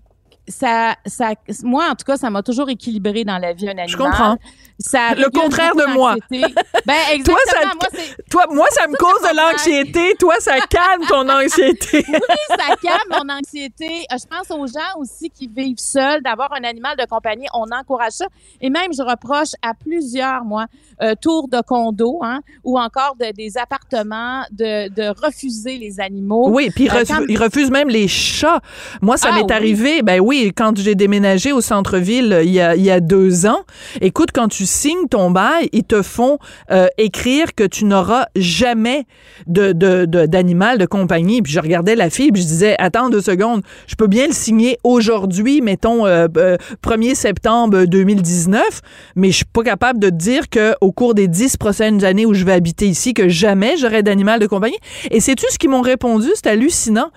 [0.48, 3.90] ça, ça, moi, en tout cas, ça m'a toujours équilibré dans la vie, un animal.
[3.90, 4.38] Je comprends.
[4.80, 6.16] Ça Le contraire de moi.
[6.30, 7.24] Ben, exactement.
[7.24, 10.16] Toi, ça moi, Toi, moi, ça me cause de l'anxiété.
[10.20, 12.04] Toi, ça calme ton anxiété.
[12.50, 14.06] ça calme mon anxiété.
[14.12, 17.48] Euh, Je pense aux gens aussi qui vivent seuls, d'avoir un animal de compagnie.
[17.54, 18.26] On encourage ça.
[18.60, 20.66] Et même, je reproche à plusieurs, moi,
[21.02, 26.50] euh, tours de condo, hein, ou encore de- des appartements, de, de refuser les animaux.
[26.52, 28.60] Oui, puis ils Euh, quand- ils refusent même les chats.
[29.02, 29.52] Moi, ça Ah, m'est oui.
[29.52, 33.00] arrivé, ben oui, quand j'ai déménagé au centre-ville euh, il y, a, il y a
[33.00, 33.62] deux ans.
[34.02, 36.38] Écoute, quand tu signes ton bail, ils te font
[36.72, 39.06] euh, écrire que tu n'auras jamais
[39.48, 41.42] de, de, de- d'animal de compagnie.
[41.42, 44.34] Puis je regardais la fille, puis je disais, attends deux secondes, je peux bien le
[44.34, 48.82] signer aujourd'hui, mettons euh, euh, 1er septembre 2019,
[49.16, 52.26] mais je suis pas capable de te dire que au cours des dix prochaines années
[52.26, 54.78] où je vais habiter ici, que jamais j'aurai d'animal de compagnie.
[55.12, 56.28] Et sais-tu ce qu'ils m'ont répondu?
[56.36, 57.10] C'est hallucinant.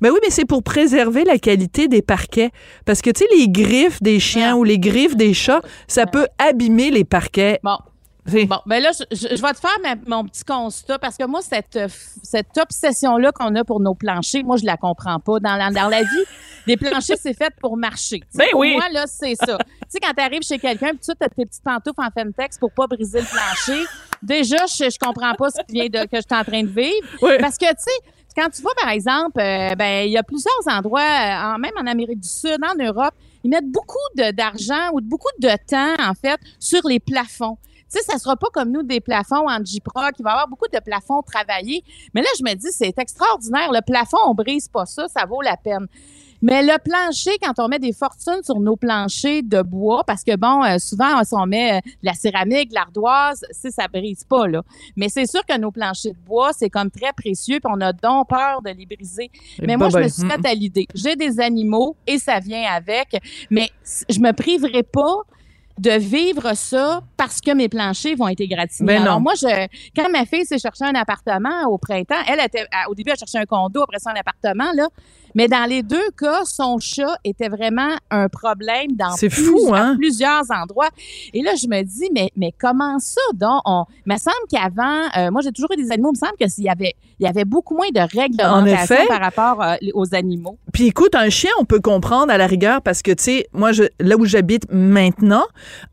[0.00, 2.50] Ben oui, mais c'est pour préserver la qualité des parquets.
[2.84, 4.56] Parce que, tu sais, les griffes des chiens Ah.
[4.56, 7.60] ou les griffes des chats, ça peut abîmer les parquets.
[7.62, 7.78] Bon.
[8.26, 11.24] Bon, ben là, je, je- je vais te faire ma- mon petit constat parce que
[11.24, 11.78] moi, cette,
[12.22, 15.40] cette obsession-là qu'on a pour nos planchers, moi, je la comprends pas.
[15.40, 16.24] Dans la, dans la vie,
[16.66, 18.20] les planchers, c'est fait pour marcher.
[18.34, 18.72] Ben pour oui.
[18.76, 19.58] Moi, là, c'est ça.
[19.58, 22.56] tu sais, quand tu arrives chez quelqu'un, puis tu as tes petites pantoufles en Femtex
[22.58, 23.84] pour pas briser le plancher,
[24.22, 26.68] déjà, je, je comprends pas ce qui vient de, que je suis en train de
[26.68, 27.06] vivre.
[27.22, 27.36] Ouais.
[27.38, 30.54] Parce que, tu sais, quand tu vas, par exemple, euh, ben, il y a plusieurs
[30.66, 33.12] endroits, euh, en- même en Amérique du Sud, en Europe,
[33.44, 37.58] ils mettent beaucoup d'argent ou beaucoup de temps, en fait, sur les plafonds.
[37.94, 40.14] Tu sais, ça sera pas comme nous des plafonds en J-Proc.
[40.18, 41.84] Il va y avoir beaucoup de plafonds travaillés.
[42.12, 43.70] Mais là, je me dis, c'est extraordinaire.
[43.70, 45.86] Le plafond, on brise pas ça, ça vaut la peine.
[46.42, 50.36] Mais le plancher, quand on met des fortunes sur nos planchers de bois, parce que
[50.36, 54.24] bon, euh, souvent, si on met euh, de la céramique, de l'ardoise, c'est ça brise
[54.24, 54.62] pas, là.
[54.94, 57.94] Mais c'est sûr que nos planchers de bois, c'est comme très précieux, puis on a
[57.94, 59.30] donc peur de les briser.
[59.62, 60.30] Mais moi, je ben, me suis mm.
[60.32, 60.86] faite à l'idée.
[60.94, 63.16] J'ai des animaux et ça vient avec,
[63.50, 63.70] mais
[64.10, 65.22] je me priverai pas
[65.78, 68.86] de vivre ça parce que mes planchers vont être égratignés.
[68.86, 69.06] Ben non.
[69.06, 72.94] Alors moi, je, quand ma fille s'est chercher un appartement au printemps, elle était, au
[72.94, 74.88] début, elle cherchait un condo, après ça, un appartement, là.
[75.36, 79.74] Mais dans les deux cas, son chat était vraiment un problème dans C'est plus- fou,
[79.74, 79.96] à hein?
[79.96, 80.90] plusieurs endroits.
[81.32, 83.60] Et là, je me dis, mais, mais comment ça, donc?
[83.64, 86.36] On, il me semble qu'avant, euh, moi, j'ai toujours eu des animaux, il me semble
[86.38, 87.98] qu'il y avait, il y avait beaucoup moins de
[88.68, 89.06] effet.
[89.08, 90.56] par rapport euh, aux animaux.
[90.72, 93.72] Puis écoute, un chien, on peut comprendre à la rigueur parce que, tu sais, moi,
[93.72, 95.44] je, là où j'habite maintenant,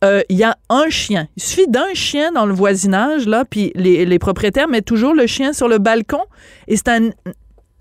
[0.04, 1.28] euh, il y a un chien.
[1.38, 5.54] Il suffit d'un chien dans le voisinage, là, puis les, propriétaires mettent toujours le chien
[5.54, 6.22] sur le balcon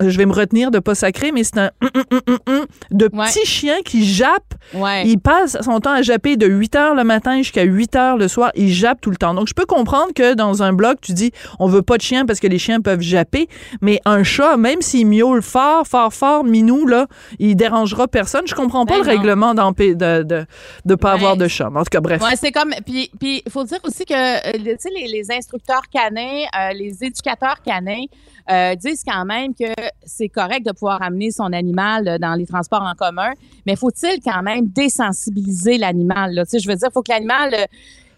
[0.09, 1.89] je vais me retenir de pas sacrer, mais c'est un hum,
[2.27, 3.25] hum, hum, de Ouais.
[3.27, 4.53] petit chien qui jappe.
[4.73, 5.05] Ouais.
[5.07, 8.27] Il passe son temps à japper de 8 heures le matin jusqu'à 8 heures le
[8.27, 8.51] soir.
[8.55, 9.33] Il jappe tout le temps.
[9.33, 12.25] Donc, je peux comprendre que dans un blog, tu dis, on veut pas de chien
[12.25, 13.47] parce que les chiens peuvent japper.
[13.81, 17.07] Mais un chat, même s'il miaule fort, fort, fort, minou, là,
[17.39, 18.43] il dérangera personne.
[18.47, 19.11] Je comprends pas Ben le non.
[19.17, 20.45] règlement de, de,
[20.85, 21.15] de pas Ouais.
[21.15, 21.67] avoir de chat.
[21.73, 22.21] En tout cas, bref.
[22.39, 22.71] C'est comme.
[22.85, 27.03] Puis, il faut dire aussi que, euh, tu sais, les, les instructeurs canins, euh, les
[27.03, 28.05] éducateurs canins
[28.49, 29.71] euh, disent quand même que
[30.03, 33.31] c'est correct de pouvoir amener son animal euh, dans les transports en commun,
[33.65, 36.33] mais faut-il quand même désensibiliser l'animal?
[36.33, 36.45] là?
[36.45, 37.53] Tu sais, je veux dire, il faut que l'animal.
[37.53, 37.65] euh,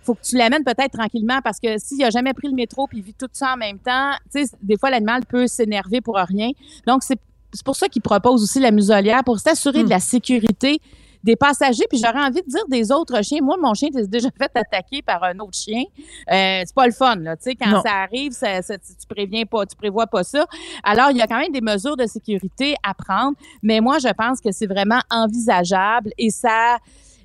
[0.05, 2.97] faut que tu l'amènes peut-être tranquillement parce que s'il a jamais pris le métro puis
[2.97, 6.17] il vit tout ça en même temps, tu sais, des fois l'animal peut s'énerver pour
[6.17, 6.49] rien.
[6.86, 7.17] Donc c'est
[7.53, 9.86] c'est pour ça qu'ils proposent aussi la muselière pour s'assurer Hmm.
[9.86, 10.81] de la sécurité
[11.23, 11.86] des passagers.
[11.89, 13.39] Puis j'aurais envie de dire des autres chiens.
[13.41, 15.83] Moi, mon chien s'est déjà fait attaquer par un autre chien.
[16.31, 17.36] Euh, c'est pas le fun, là.
[17.38, 17.81] Tu sais, quand Non.
[17.81, 20.45] ça arrive, ça, ça- tu tu préviens pas, tu prévois pas ça.
[20.83, 23.36] Alors, il y a quand même des mesures de sécurité à prendre.
[23.62, 26.77] Mais moi, je pense que c'est vraiment envisageable et ça,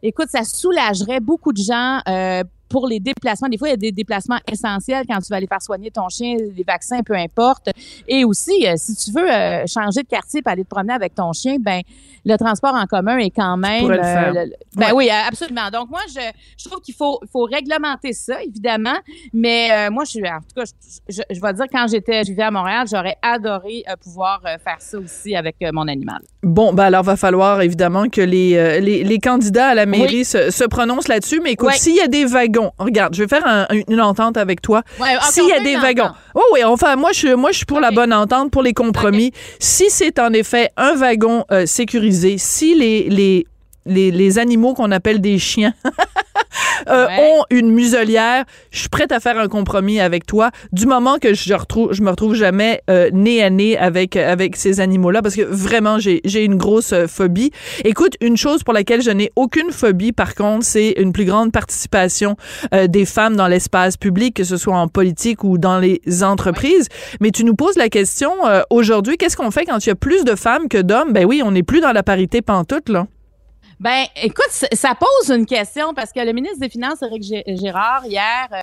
[0.02, 2.00] écoute, ça soulagerait beaucoup de gens.
[2.08, 5.36] euh, pour les déplacements, des fois, il y a des déplacements essentiels quand tu vas
[5.36, 7.70] aller faire soigner ton chien, les vaccins, peu importe.
[8.06, 11.14] Et aussi, euh, si tu veux euh, changer de quartier pour aller te promener avec
[11.14, 11.80] ton chien, ben
[12.24, 13.88] le transport en commun est quand même.
[13.88, 14.32] le faire.
[14.34, 14.92] le- ben Ouais.
[14.92, 15.70] oui, euh, absolument.
[15.72, 16.20] Donc moi, je,
[16.58, 17.18] je trouve qu'il faut,
[17.50, 18.96] réglementer ça, évidemment.
[19.32, 22.24] Mais euh, moi, je suis, en tout cas, je, je, je vais dire quand j'étais,
[22.24, 25.86] je vivais à Montréal, j'aurais adoré euh, pouvoir euh, faire ça aussi avec euh, mon
[25.88, 26.20] animal.
[26.42, 30.24] Bon, ben alors va falloir évidemment que les, euh, les, les candidats à la mairie
[30.24, 31.40] se, se prononcent là-dessus.
[31.42, 31.74] Mais écoute, Ouais.
[31.74, 34.82] s'il y a des wagons, regarde, je vais faire un- une entente avec toi.
[35.00, 36.04] Ouais, S'il y a des wagons.
[36.04, 36.16] entente.
[36.52, 39.32] Oui, enfin, moi, je, moi, je suis pour la bonne entente, pour les compromis.
[39.58, 43.46] Si c'est en effet un wagon euh, sécurisé, si les, les,
[43.88, 45.74] les, les animaux qu'on appelle des chiens
[46.88, 47.32] euh, Ouais.
[47.38, 51.32] ont une muselière, je suis prête à faire un compromis avec toi du moment que
[51.34, 55.22] je retrouve je me retrouve jamais euh, nez à nez avec avec ces animaux là
[55.22, 57.50] parce que vraiment j'ai j'ai une grosse euh, phobie.
[57.84, 61.52] Écoute, une chose pour laquelle je n'ai aucune phobie par contre, c'est une plus grande
[61.52, 62.36] participation
[62.74, 66.88] euh, des femmes dans l'espace public que ce soit en politique ou dans les entreprises.
[67.20, 69.96] Mais tu nous poses la question euh, aujourd'hui, qu'est-ce qu'on fait quand il y a
[69.96, 71.12] plus de femmes que d'hommes?
[71.12, 73.06] Ben oui, on n'est plus dans la parité pantoute là.
[73.80, 78.04] Ben, écoute, ça pose une question parce que le ministre des Finances, Éric Gé- Gérard,
[78.06, 78.58] hier, euh,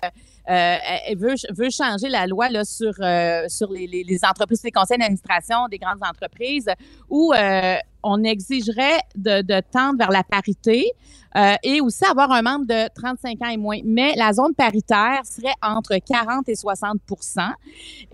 [0.46, 5.78] elle veut, changer la loi là, sur, euh, sur les, entreprises, les conseils d'administration des
[5.78, 6.68] grandes entreprises,
[7.08, 10.92] où euh, on exigerait de, tendre vers la parité
[11.36, 13.78] euh, et aussi avoir un membre de 35 ans et moins.
[13.84, 17.50] Mais la zone paritaire serait entre 40 et 60%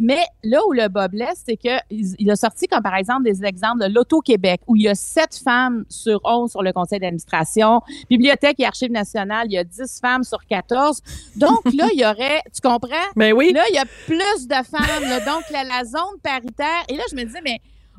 [0.01, 3.45] Mais là où le bas blesse, c'est qu'il il a sorti comme par exemple des
[3.45, 7.83] exemples de l'Auto-Québec, où il y a 7 femmes sur 11 sur le conseil d'administration.
[8.09, 11.01] Bibliothèque et Archives nationales, il y a 10 femmes sur 14.
[11.37, 12.22] Donc là, il y aurait,
[12.55, 13.09] tu comprends?
[13.17, 13.53] Ben oui.
[13.53, 15.03] Là, il y a plus de femmes.
[15.09, 15.21] là.
[15.21, 16.83] donc, la, la zone paritaire.
[16.89, 17.59] Et là, je me disais, mais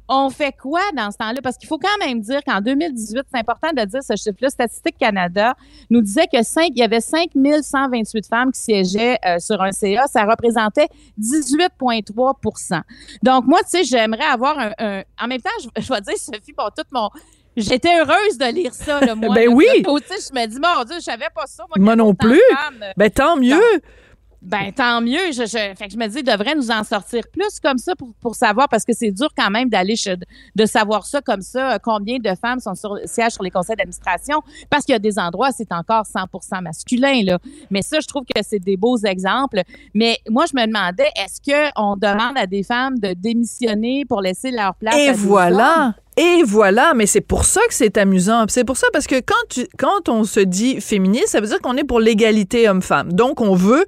[0.09, 1.39] on fait quoi dans ce temps-là?
[1.41, 4.49] Parce qu'il faut quand même dire qu'en 2018, c'est important de dire ce chiffre-là.
[4.49, 5.53] Statistique Canada
[5.89, 10.05] nous disait que 5, il y avait 5128 femmes qui siégeaient euh, sur un CA.
[10.07, 10.87] Ça représentait
[11.19, 12.81] 18,3%
[13.23, 16.17] Donc, moi, tu sais, j'aimerais avoir un, un- En même temps, je, je vais dire,
[16.17, 17.09] Sophie, pour tout mon.
[17.55, 19.33] J'étais heureuse de lire ça, là, moi.
[19.35, 19.55] Ben là.
[19.55, 19.65] oui.
[19.85, 21.63] Je me dis, mon Dieu, je savais pas ça.
[21.77, 22.41] Moi, non plus.
[22.97, 23.61] Ben tant mieux.
[24.43, 25.31] Ben, tant mieux.
[25.31, 27.95] Je, je, fait que je me dis, il devrait nous en sortir plus comme ça
[27.95, 29.95] pour, pour savoir, parce que c'est dur quand même d'aller
[30.55, 33.75] de savoir ça comme ça, euh, combien de femmes sont sur, siègent sur les conseils
[33.75, 37.39] d'administration, parce qu'il y a des endroits, c'est encore 100 masculin, là.
[37.69, 39.61] Mais ça, je trouve que c'est des beaux exemples.
[39.93, 44.51] Mais moi, je me demandais, est-ce qu'on demande à des femmes de démissionner pour laisser
[44.51, 45.95] leur place à Et voilà.
[46.15, 48.45] Et voilà, mais c'est pour ça que c'est amusant.
[48.47, 51.59] C'est pour ça parce que quand tu, quand on se dit féministe, ça veut dire
[51.59, 53.13] qu'on est pour l'égalité homme-femme.
[53.13, 53.85] Donc on veut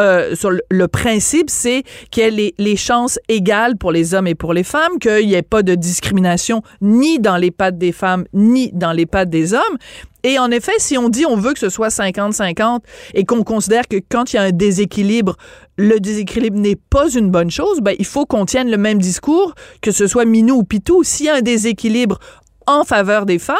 [0.00, 4.26] euh, sur le, principe, c'est qu'il y ait les, les chances égales pour les hommes
[4.26, 7.92] et pour les femmes, qu'il n'y ait pas de discrimination ni dans les pattes des
[7.92, 9.78] femmes ni dans les pattes des hommes.
[10.26, 12.80] Et en effet, si on dit on veut que ce soit 50-50
[13.14, 15.36] et qu'on considère que quand il y a un déséquilibre,
[15.78, 19.54] le déséquilibre n'est pas une bonne chose, ben, il faut qu'on tienne le même discours,
[19.82, 21.04] que ce soit Minou ou Pitou.
[21.04, 22.18] S'il y a un déséquilibre
[22.66, 23.56] en faveur des femmes,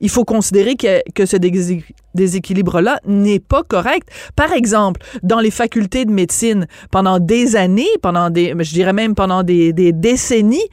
[0.00, 4.08] il faut considérer que, que ce désé- déséquilibre-là n'est pas correct.
[4.36, 9.14] Par exemple, dans les facultés de médecine, pendant des années, pendant des, je dirais même
[9.14, 10.68] pendant des, décennies,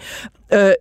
[0.53, 0.73] euh,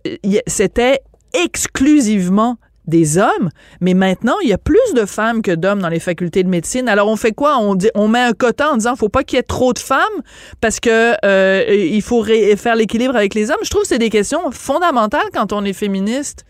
[0.47, 0.99] c'était
[1.33, 3.49] exclusivement des hommes,
[3.81, 6.87] mais maintenant, il y a plus de femmes que d'hommes dans les facultés de médecine.
[6.87, 7.57] Alors, on fait quoi?
[7.57, 9.79] On, dit, on met un quota en disant faut pas qu'il y ait trop de
[9.79, 10.21] femmes
[10.61, 13.57] parce que euh, il faut faire l'équilibre avec les hommes.
[13.63, 16.45] Je trouve que c'est des questions fondamentales quand on est féministe.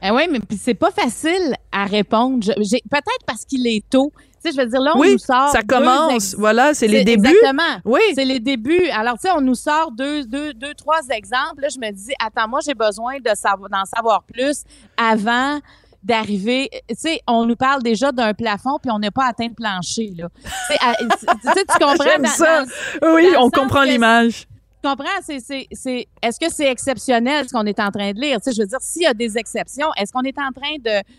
[0.00, 2.46] Ah oui, mais c'est pas facile à répondre.
[2.54, 4.12] Peut-être parce qu'il est tôt.
[4.40, 5.50] sais, je veux dire, là, on Oui, nous sort.
[5.50, 6.34] ça commence.
[6.38, 7.28] Voilà, c'est les débuts.
[7.28, 7.80] Exactement.
[7.84, 8.00] Oui.
[8.14, 8.88] C'est les débuts.
[8.90, 11.62] Alors, tu sais, on nous sort deux, deux, deux, trois exemples.
[11.62, 14.62] Là, je me dis, attends, moi, j'ai besoin de savoir, d'en savoir plus
[14.96, 15.58] avant
[16.04, 16.70] d'arriver.
[16.88, 20.12] Tu sais, on nous parle déjà d'un plafond, puis on n'a pas atteint le plancher,
[20.16, 20.28] là.
[20.44, 22.18] Tu sais, tu tu comprends?
[22.20, 22.64] Dans- ça.
[23.02, 24.46] dans- Oui, dans on comprend l'image.
[24.88, 25.18] Comprends?
[25.28, 28.38] Est-ce que c'est exceptionnel ce qu'on est en train de lire?
[28.44, 30.76] Je veux dire, s'il y a des exceptions, est-ce qu'on est en train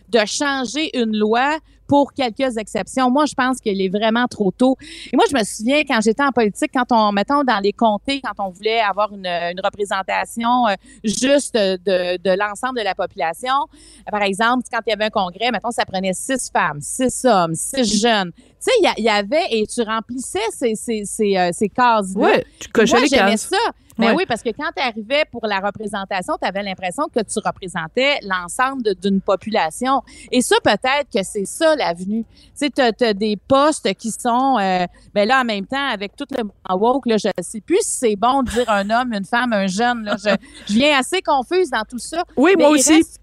[0.08, 1.58] de changer une loi
[1.90, 3.10] pour quelques exceptions?
[3.10, 4.78] Moi, je pense qu'il est vraiment trop tôt.
[5.12, 8.22] Et moi, je me souviens quand j'étais en politique, quand on, mettons, dans les comtés,
[8.22, 13.56] quand on voulait avoir une, une représentation euh, juste de, de l'ensemble de la population,
[14.10, 17.56] par exemple, quand il y avait un congrès, mettons, ça prenait six femmes, six hommes,
[17.56, 18.32] six jeunes.
[18.34, 22.28] Tu sais, il y avait, et tu remplissais ces, ces, ces, euh, ces cases-là.
[22.36, 23.50] Oui, tu cochais Moi, les j'aimais cases.
[23.50, 23.58] ça.
[24.00, 24.16] Mais Ouais.
[24.16, 28.18] oui, parce que quand tu arrivais pour la représentation, tu avais l'impression que tu représentais
[28.24, 30.02] l'ensemble d'une population.
[30.32, 32.24] Et ça, peut-être que c'est ça l'avenue.
[32.58, 36.16] Tu sais, tu as, des postes qui sont, euh, ben là, en même temps, avec
[36.16, 39.26] tout le woke, là, je sais plus si c'est bon de dire un homme, une
[39.26, 40.04] femme, un jeune.
[40.06, 40.30] Là, je,
[40.68, 42.24] je viens assez confuse dans tout ça.
[42.38, 42.94] Oui, Mais moi aussi.
[42.94, 43.20] reste-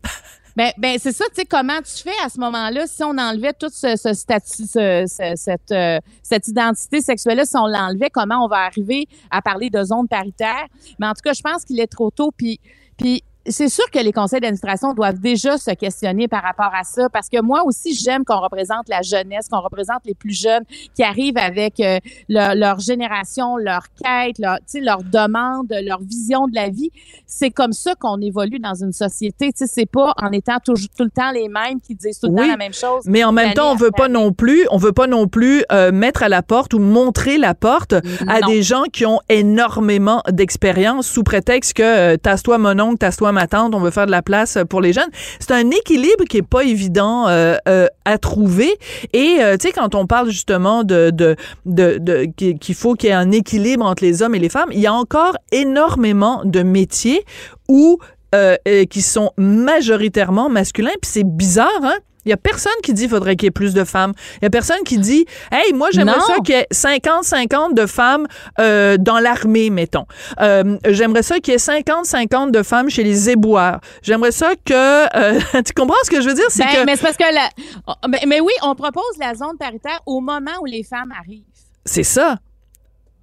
[0.57, 3.53] Ben, ben c'est ça, tu sais, comment tu fais à ce moment-là si on enlevait
[3.53, 8.43] tout ce, ce statut, ce- ce- cette, euh, cette identité sexuelle-là, si on l'enlevait, comment
[8.45, 10.65] on va arriver à parler de zone paritaire?
[10.99, 12.31] Mais en tout cas, je pense qu'il est trop tôt.
[12.37, 12.59] Puis,
[12.97, 17.09] puis c'est sûr que les conseils d'administration doivent déjà se questionner par rapport à ça,
[17.09, 21.03] parce que moi aussi, j'aime qu'on représente la jeunesse, qu'on représente les plus jeunes qui
[21.03, 26.69] arrivent avec euh, leur, leur génération, leur quête, leur, leur demande, leur vision de la
[26.69, 26.91] vie.
[27.27, 29.53] C'est comme ça qu'on évolue dans une société.
[29.53, 32.29] Tu sais, c'est pas en étant toujours tout le temps les mêmes qui disent tout
[32.29, 33.05] le Oui, temps la même chose.
[33.07, 35.93] Mais en même temps, on veut pas non plus, on veut pas non plus euh,
[35.93, 37.95] mettre à la porte ou montrer la porte
[38.29, 43.33] à des gens qui ont énormément d'expérience sous prétexte que euh, tasse-toi mon oncle, tasse-toi
[43.73, 45.11] on veut faire de la place pour les jeunes.
[45.39, 48.77] C'est un équilibre qui est pas évident euh, euh, à trouver.
[49.13, 53.13] Et euh, tu sais, quand on parle justement de de de, qu'il faut qu'il y
[53.13, 56.63] ait un équilibre entre les hommes et les femmes, il y a encore énormément de
[56.63, 57.25] métiers
[57.69, 57.99] où
[58.35, 60.91] euh, euh, qui sont majoritairement masculins.
[61.01, 61.97] Puis c'est bizarre, hein?
[62.27, 64.13] Il y a personne qui dit qu'il faudrait qu'il y ait plus de femmes.
[64.43, 67.87] Il y a personne qui dit Hey, moi, j'aimerais ça qu'il y ait 50-50 de
[67.87, 68.27] femmes
[68.59, 70.07] euh, dans l'armée, mettons.
[70.41, 73.81] Euh, j'aimerais ça qu'il y ait 50-50 de femmes chez les éboueurs.
[74.03, 74.75] J'aimerais ça que.
[75.17, 76.47] euh, tu comprends ce que je veux dire?
[76.49, 76.85] C'est Ben, que.
[76.85, 77.49] mais c'est parce que la,
[77.87, 81.45] oh, mais, mais oui, on propose la zone paritaire au moment où les femmes arrivent.
[81.85, 82.39] C'est ça.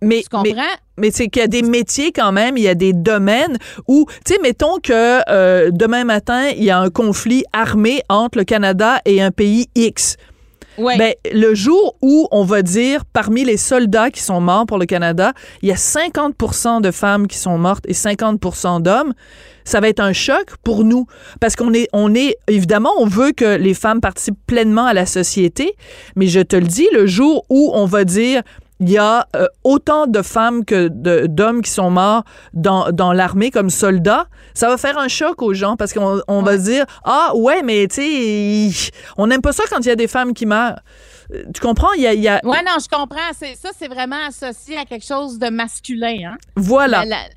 [0.03, 0.53] Mais, Tu comprends?
[0.55, 0.61] mais,
[0.97, 4.05] mais c'est qu'il y a des métiers quand même, il y a des domaines où,
[4.25, 8.43] tu sais, mettons que euh, demain matin, il y a un conflit armé entre le
[8.43, 10.17] Canada et un pays X.
[10.77, 10.97] Ouais.
[10.97, 14.85] Ben, le jour où on va dire, parmi les soldats qui sont morts pour le
[14.85, 19.13] Canada, il y a 50% de femmes qui sont mortes et 50% d'hommes,
[19.65, 21.05] ça va être un choc pour nous.
[21.39, 25.05] Parce qu'on est, on est, évidemment, on veut que les femmes participent pleinement à la
[25.05, 25.75] société,
[26.15, 28.41] mais je te le dis, le jour où on va dire,
[28.83, 30.87] il y a euh, autant de femmes que
[31.27, 35.53] d'hommes qui sont morts dans, dans l'armée comme soldats, ça va faire un choc aux
[35.53, 38.01] gens parce qu'on on va se dire ah ouais mais tu
[38.71, 40.79] sais on n'aime pas ça quand il y a des femmes qui meurent.
[41.33, 41.91] Euh, Tu comprends?
[41.95, 43.31] Il y a, il y a- Ouais, non, je comprends.
[43.55, 46.31] Ça, c'est vraiment associé à quelque chose de masculin.
[46.33, 46.37] Hein?
[46.57, 47.27] voilà La- la-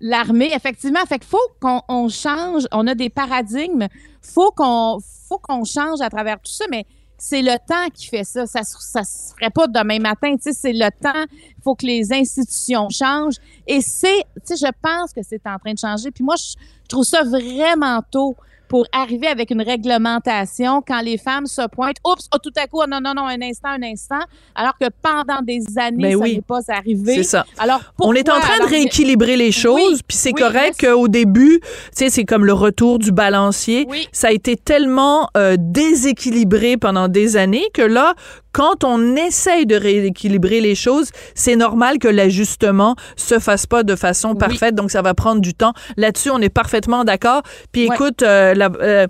[0.00, 1.00] L'armée, effectivement.
[1.08, 2.64] Fait qu'il faut qu'on on change.
[2.70, 3.86] On a des paradigmes.
[4.20, 6.84] Faut qu'on faut qu'on change à travers tout ça, mais
[7.18, 8.46] c'est le temps qui fait ça.
[8.46, 10.34] Ça ça se ferait pas demain matin.
[10.36, 11.24] Tu sais, c'est le temps.
[11.32, 13.38] Il faut que les institutions changent.
[13.66, 16.10] Et c'est, tu sais, je pense que c'est en train de changer.
[16.10, 16.54] Puis moi, je
[16.88, 18.36] trouve ça vraiment tôt
[18.68, 21.96] pour arriver avec une réglementation quand les femmes se pointent.
[22.04, 24.20] Oups, oh, tout à coup, oh, non, non, non, un instant, un instant.
[24.54, 26.34] Alors que pendant des années, Ben ça oui.
[26.36, 27.16] n'est pas arrivé.
[27.16, 27.46] c'est ça.
[27.58, 31.60] Alors, On est en train de rééquilibrer les choses, puis c'est oui, correct qu'au début,
[31.60, 33.86] tu sais, c'est comme le retour du balancier.
[34.12, 38.14] Ça a été tellement euh, déséquilibré pendant des années que là,
[38.52, 43.94] quand on essaye de rééquilibrer les choses, c'est normal que l'ajustement se fasse pas de
[43.94, 45.74] façon parfaite, donc ça va prendre du temps.
[45.98, 47.42] Là-dessus, on est parfaitement d'accord.
[47.70, 49.06] Puis écoute, euh, la, euh,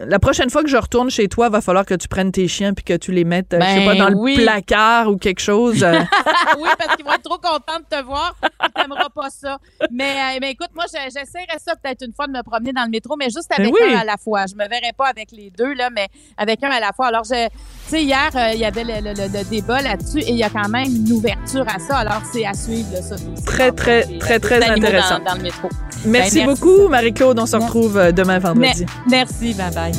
[0.00, 2.74] la prochaine fois que je retourne chez toi, va falloir que tu prennes tes chiens
[2.74, 4.36] puis que tu les mettes, euh, je sais Ben pas, dans oui.
[4.36, 5.82] le placard ou quelque chose.
[5.82, 6.00] euh.
[6.58, 8.34] oui, parce qu'ils vont être trop contents de te voir.
[8.42, 9.58] Tu n'aimeras pas ça.
[9.90, 12.90] Mais, mais écoute, moi, je- j'essaierai ça peut-être une fois de me promener dans le
[12.90, 13.94] métro, mais juste avec Ben oui.
[13.94, 14.44] un à la fois.
[14.46, 17.06] Je me verrai pas avec les deux, là, mais avec un à la fois.
[17.08, 17.48] Alors, je,
[17.90, 20.42] sais, hier, euh, il y avait le, le- le- le débat là-dessus et il y
[20.42, 21.96] a quand même une ouverture à ça.
[21.98, 23.16] Alors, c'est à suivre, là, ça.
[23.46, 25.18] Très, très, très, très intéressant.
[25.18, 25.68] Dans, dans le métro.
[26.06, 26.64] Merci, Ben, merci.
[26.66, 27.38] beaucoup, Marie-Claude.
[27.38, 28.84] On se retrouve euh, demain vendredi.
[29.10, 29.92] Merci, bye bye.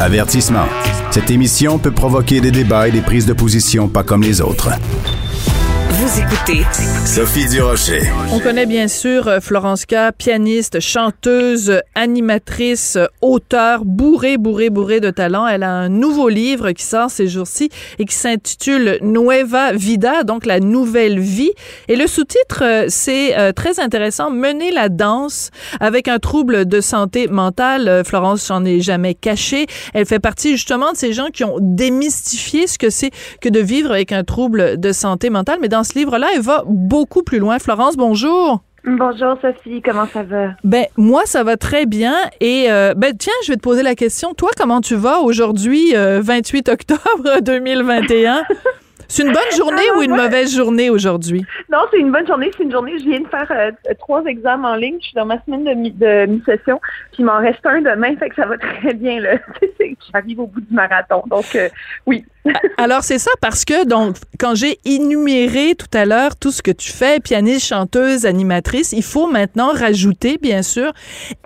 [0.00, 0.66] Avertissement.
[1.10, 4.70] Cette émission peut provoquer des débats et des prises de position pas comme les autres.
[6.32, 6.64] Écoutez
[7.04, 8.00] Sophie Durocher.
[8.32, 15.00] On connaît bien sûr euh, Florence K, pianiste, chanteuse, animatrice, euh, auteure, bourrée, bourrée, bourrée
[15.00, 15.46] de talent.
[15.46, 17.68] Elle a un nouveau livre qui sort ces jours-ci
[17.98, 21.52] et qui s'intitule Nueva Vida, donc la nouvelle vie.
[21.88, 27.28] Et le sous-titre, euh, c'est très intéressant, Mener la danse avec un trouble de santé
[27.28, 28.02] mentale.
[28.06, 29.66] Florence s'en est jamais cachée.
[29.92, 33.10] Elle fait partie justement de ces gens qui ont démystifié ce que c'est
[33.40, 35.58] que de vivre avec un trouble de santé mentale.
[35.60, 37.58] Mais dans ce livre-là, elle va beaucoup plus loin.
[37.58, 38.62] Florence, bonjour.
[38.84, 40.54] Bonjour Sophie, comment ça va?
[40.64, 43.94] Ben moi ça va très bien et euh, ben tiens je vais te poser la
[43.94, 44.34] question.
[44.34, 48.42] Toi comment tu vas aujourd'hui 28 euh, octobre 2021
[49.12, 51.44] C'est une bonne journée ou une mauvaise journée aujourd'hui?
[51.70, 52.50] Non, c'est une bonne journée.
[52.56, 52.98] C'est une journée.
[52.98, 54.96] Je viens de faire euh, trois examens en ligne.
[55.00, 56.80] Je suis dans ma semaine de, de mi-session.
[57.12, 59.20] Puis il m'en reste un demain, fait que ça va très bien.
[59.20, 59.36] Là.
[60.12, 61.22] J'arrive au bout du marathon.
[61.26, 61.68] Donc euh,
[62.06, 62.24] oui.
[62.76, 66.70] Alors c'est ça parce que donc quand j'ai énuméré tout à l'heure tout ce que
[66.70, 70.92] tu fais, pianiste, chanteuse, animatrice, il faut maintenant rajouter bien sûr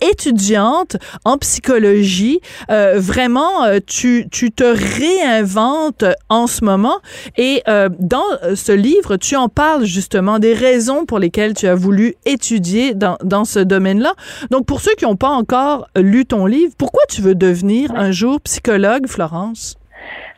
[0.01, 2.41] étudiante en psychologie.
[2.71, 7.01] Euh, vraiment, tu tu te réinventes en ce moment
[7.37, 11.67] et euh, dans euh, ce livre, tu en parles justement des raisons pour lesquelles tu
[11.67, 14.15] as voulu étudier dans, dans ce domaine-là.
[14.51, 18.11] Donc, pour ceux qui n'ont pas encore lu ton livre, pourquoi tu veux devenir un
[18.11, 19.77] jour psychologue, Florence?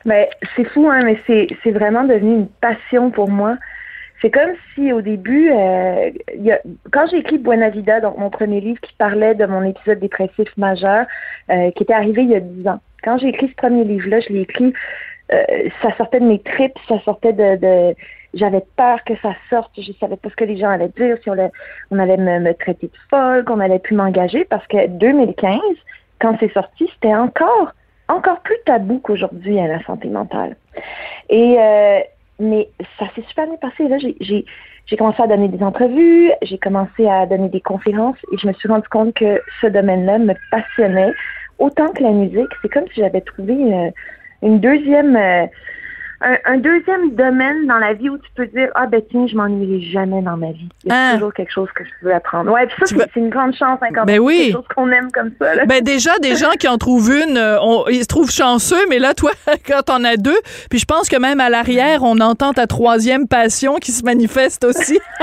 [0.09, 3.57] Mais c'est fou, hein, mais c'est vraiment devenu une passion pour moi.
[4.23, 6.11] C'est comme si au début, euh,
[6.91, 10.49] quand j'ai écrit Buena Vida, donc mon premier livre qui parlait de mon épisode dépressif
[10.57, 11.05] majeur,
[11.51, 12.81] euh, qui était arrivé il y a dix ans.
[13.05, 14.73] Quand j'ai écrit ce premier livre-là, je l'ai écrit
[15.31, 15.45] euh,
[15.83, 17.95] ça sortait de mes tripes, ça sortait de,
[18.33, 21.29] j'avais peur que ça sorte, je savais pas ce que les gens allaient dire, si
[21.29, 21.53] on allait,
[21.91, 25.61] on allait me, me traiter de folle, qu'on allait plus m'engager, parce que 2015,
[26.19, 27.73] quand c'est sorti, c'était encore
[28.09, 30.57] encore plus tabou qu'aujourd'hui à la santé mentale.
[31.29, 32.01] Et euh,
[32.41, 33.89] mais ça s'est super bien passé.
[33.89, 38.47] Là, j'ai commencé à donner des entrevues, j'ai commencé à donner des conférences et je
[38.47, 41.13] me suis rendu compte que ce domaine-là me passionnait
[41.59, 42.49] autant que la musique.
[42.63, 43.93] C'est comme si j'avais trouvé une,
[44.43, 45.47] une deuxième euh,
[46.21, 49.81] un, deuxième domaine dans la vie où tu peux dire ah ben tiens je m'ennuierai
[49.81, 51.15] jamais dans ma vie il y a ah.
[51.15, 53.89] toujours quelque chose que je veux apprendre ouais puis ça c'est une grande chance hein,
[53.95, 54.47] quand ben oui.
[54.47, 55.65] quelque chose qu'on aime comme ça là.
[55.67, 57.59] ben déjà des gens qui en trouvent une euh,
[57.91, 59.31] ils se trouvent chanceux mais là toi
[59.67, 60.39] quand on a deux
[60.71, 64.65] puis je pense que même à l'arrière on entend ta troisième passion qui se manifeste
[64.65, 64.95] aussi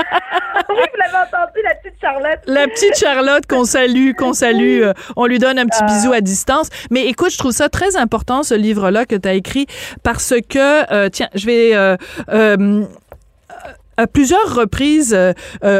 [0.70, 4.94] oui vous l'avez entendu la petite Charlotte la petite Charlotte qu'on salue qu'on salue euh,
[5.16, 5.86] on lui donne un petit ah.
[5.86, 9.28] bisou à distance mais écoute je trouve ça très important ce livre là que tu
[9.28, 9.66] as écrit
[10.02, 11.96] parce que euh, tiens, je vais euh,
[12.32, 12.84] euh,
[13.96, 15.16] à plusieurs reprises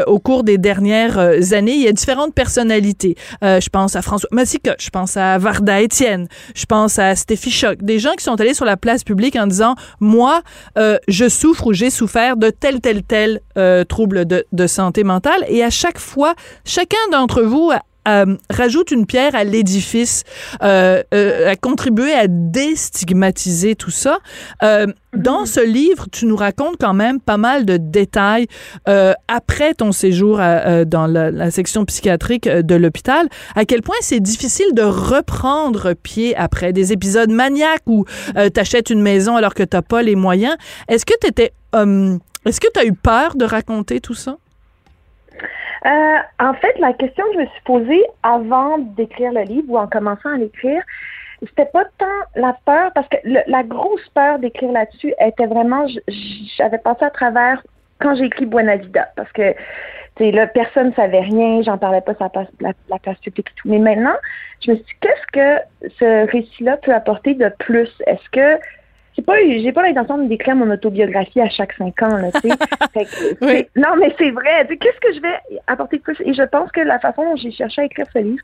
[0.07, 1.19] au cours des dernières
[1.53, 3.15] années, il y a différentes personnalités.
[3.43, 7.77] je pense à François Massica, je pense à Varda Étienne, je pense à Stéphie Choc,
[7.83, 10.41] des gens qui sont allés sur la place publique en disant moi,
[10.75, 13.39] je souffre ou j'ai souffert de tel tel tel
[13.87, 15.45] trouble de, de, santé mentale.
[15.47, 16.33] Et à chaque fois,
[16.65, 20.23] chacun d'entre vous a, euh, rajoute une pierre à l'édifice,
[20.63, 24.19] euh, euh, à contribuer à déstigmatiser tout ça.
[25.13, 28.47] dans ce livre, tu nous racontes quand même pas mal de détails
[29.27, 34.83] après ton séjour dans la, section psychiatrique de l'hôpital, à quel point c'est difficile de
[34.83, 38.05] reprendre pied après des épisodes maniaques où
[38.35, 40.55] tu achètes une maison alors que tu n'as pas les moyens.
[40.87, 41.51] Est-ce que tu étais...
[41.73, 44.37] Est-ce que tu as eu peur de raconter tout ça?
[45.85, 49.77] Euh, en fait, la question que je me suis posée avant d'écrire le livre ou
[49.77, 50.81] en commençant à l'écrire,
[51.41, 52.05] c'était pas tant
[52.35, 55.85] la peur, parce que la grosse peur d'écrire là-dessus était vraiment,
[56.57, 57.61] j'avais passé à travers
[57.99, 59.53] quand j'ai écrit Buena Vida, parce que
[60.19, 63.69] là, personne ne savait rien, j'en parlais pas sur la, la, place publique et tout.
[63.69, 64.15] Mais maintenant,
[64.65, 67.89] je me suis dit, qu'est-ce que ce récit-là peut apporter de plus?
[68.07, 68.59] Est-ce que
[69.17, 72.49] j'ai pas j'ai pas l'intention de décrire mon autobiographie à chaque cinq ans là, tu
[72.49, 73.69] sais.
[73.75, 74.67] Non, mais c'est vrai.
[74.67, 76.17] Qu'est-ce que je vais apporter de plus?
[76.23, 78.43] Et je pense que la façon dont j'ai cherché à écrire ce livre,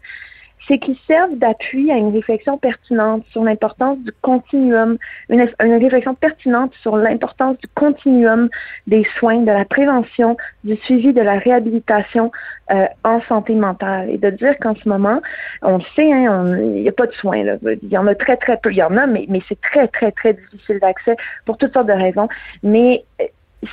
[0.68, 4.98] c'est qu'ils servent d'appui à une réflexion pertinente sur l'importance du continuum,
[5.30, 8.50] une, réflexion pertinente sur l'importance du continuum
[8.88, 12.32] des soins, de la prévention, du suivi, de la réhabilitation
[12.72, 14.10] euh, en santé mentale.
[14.10, 15.22] Et de dire qu'en ce moment,
[15.62, 17.44] on le sait, hein, il n'y a pas de soins.
[17.44, 17.58] Là.
[17.82, 18.72] Il y en a très, très peu.
[18.72, 21.88] Il y en a, mais, mais c'est très, très, très difficile d'accès pour toutes sortes
[21.88, 22.30] de raisons.
[22.64, 23.26] Mais euh,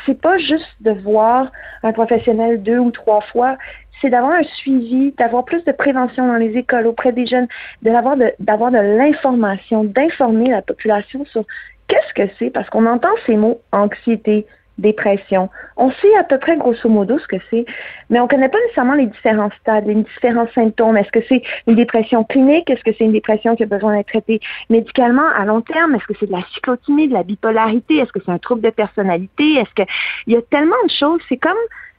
[0.06, 1.50] c'est pas juste de voir
[1.82, 3.56] un professionnel deux ou trois fois,
[4.00, 7.48] c'est d'avoir un suivi, d'avoir plus de prévention dans les écoles auprès des jeunes,
[7.82, 11.44] de, d'avoir de l'information, d'informer la population sur
[11.88, 14.46] qu'est-ce que c'est, parce qu'on entend ces mots anxiété,
[14.80, 15.48] dépression.
[15.76, 17.64] On sait à peu près grosso modo ce que c'est,
[18.08, 20.96] mais on ne connaît pas nécessairement les différents stades, les différents symptômes.
[20.96, 22.68] Est-ce que c'est une dépression clinique?
[22.70, 25.94] Est-ce que c'est une dépression qui a besoin d'être traitée médicalement à long terme?
[25.94, 27.96] Est-ce que c'est de la cyclotimie, de la bipolarité?
[27.98, 29.54] Est-ce que c'est un trouble de personnalité?
[29.54, 29.88] Est-ce que
[30.26, 31.20] il y a tellement de choses.
[31.28, 31.52] C'est comme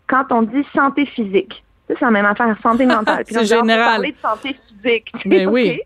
[0.08, 1.64] quand on dit santé physique.
[1.88, 3.24] C'est la même affaire, santé mentale.
[3.28, 3.86] c'est général.
[3.86, 5.12] parler de santé physique.
[5.26, 5.82] Mais ben oui.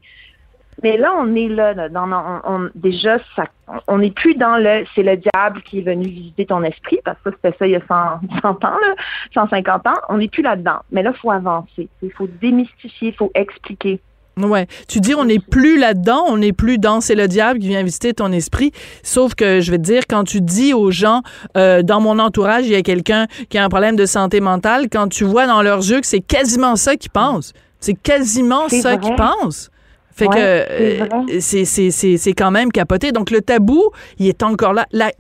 [0.83, 3.45] Mais là, on est là, dans, on, déjà, ça,
[3.87, 7.17] on n'est plus dans le c'est le diable qui est venu visiter ton esprit, parce
[7.23, 8.95] que c'était ça il y a 100, 100 ans, là,
[9.33, 9.93] 150 ans.
[10.09, 10.79] On n'est plus là-dedans.
[10.91, 11.87] Mais là, il faut avancer.
[12.01, 14.01] Il faut démystifier, il faut expliquer.
[14.37, 17.69] Ouais, tu dis on n'est plus là-dedans, on n'est plus dans c'est le diable qui
[17.69, 18.73] vient visiter ton esprit.
[19.01, 21.21] Sauf que je vais te dire quand tu dis aux gens
[21.55, 24.87] euh, dans mon entourage il y a quelqu'un qui a un problème de santé mentale,
[24.91, 28.97] quand tu vois dans leurs yeux que c'est quasiment ça qu'ils pensent, c'est quasiment ça
[28.97, 29.71] qu'ils pensent.
[30.15, 33.11] Fait que euh, c'est quand même capoté.
[33.11, 33.83] Donc le tabou,
[34.17, 34.85] il est encore là.
[34.93, 35.11] La,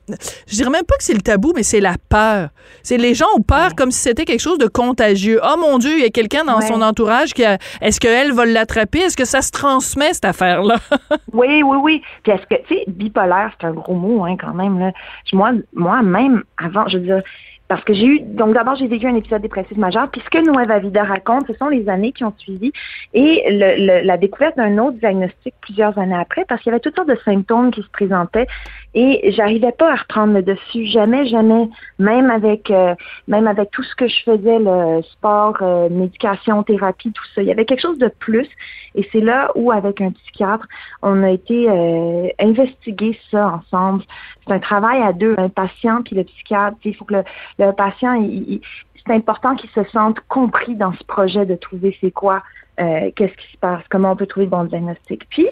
[0.47, 2.49] je dirais même pas que c'est le tabou, mais c'est la peur.
[2.81, 5.41] C'est les gens ont peur comme si c'était quelque chose de contagieux.
[5.43, 7.57] Oh mon Dieu, il y a quelqu'un dans son entourage qui a.
[7.81, 8.99] Est-ce qu'elle va l'attraper?
[8.99, 10.75] Est-ce que ça se transmet cette affaire-là?
[11.33, 12.01] Oui, oui, oui.
[12.23, 14.91] Puis est-ce que tu sais, bipolaire, c'est un gros mot hein, quand même là.
[15.33, 17.21] Moi, moi même avant, je veux dire
[17.67, 20.09] parce que j'ai eu, donc d'abord, j'ai vécu un épisode dépressif majeur.
[20.11, 22.71] Puis ce que Noël Vida raconte, ce sont les années qui ont suivi.
[23.13, 26.95] Et le, la découverte d'un autre diagnostic plusieurs années après, parce qu'il y avait toutes
[26.95, 28.47] sortes de symptômes qui se présentaient.
[28.93, 32.93] Et j'arrivais pas à reprendre le dessus, jamais, jamais, même avec, euh,
[33.27, 37.41] même avec tout ce que je faisais, le sport, euh, médication, thérapie, tout ça.
[37.41, 38.47] Il y avait quelque chose de plus
[38.95, 40.65] et c'est là où, avec un psychiatre,
[41.01, 44.03] on a été euh, investiguer ça ensemble.
[44.45, 46.77] C'est un travail à deux, un patient puis le psychiatre.
[46.83, 47.23] Il faut que le,
[47.59, 48.17] le patient,
[49.05, 52.41] c'est important qu'il se sente compris dans ce projet de trouver c'est quoi,
[52.79, 55.27] euh, qu'est-ce qui se passe, comment on peut trouver le bon diagnostic.
[55.29, 55.47] Puis,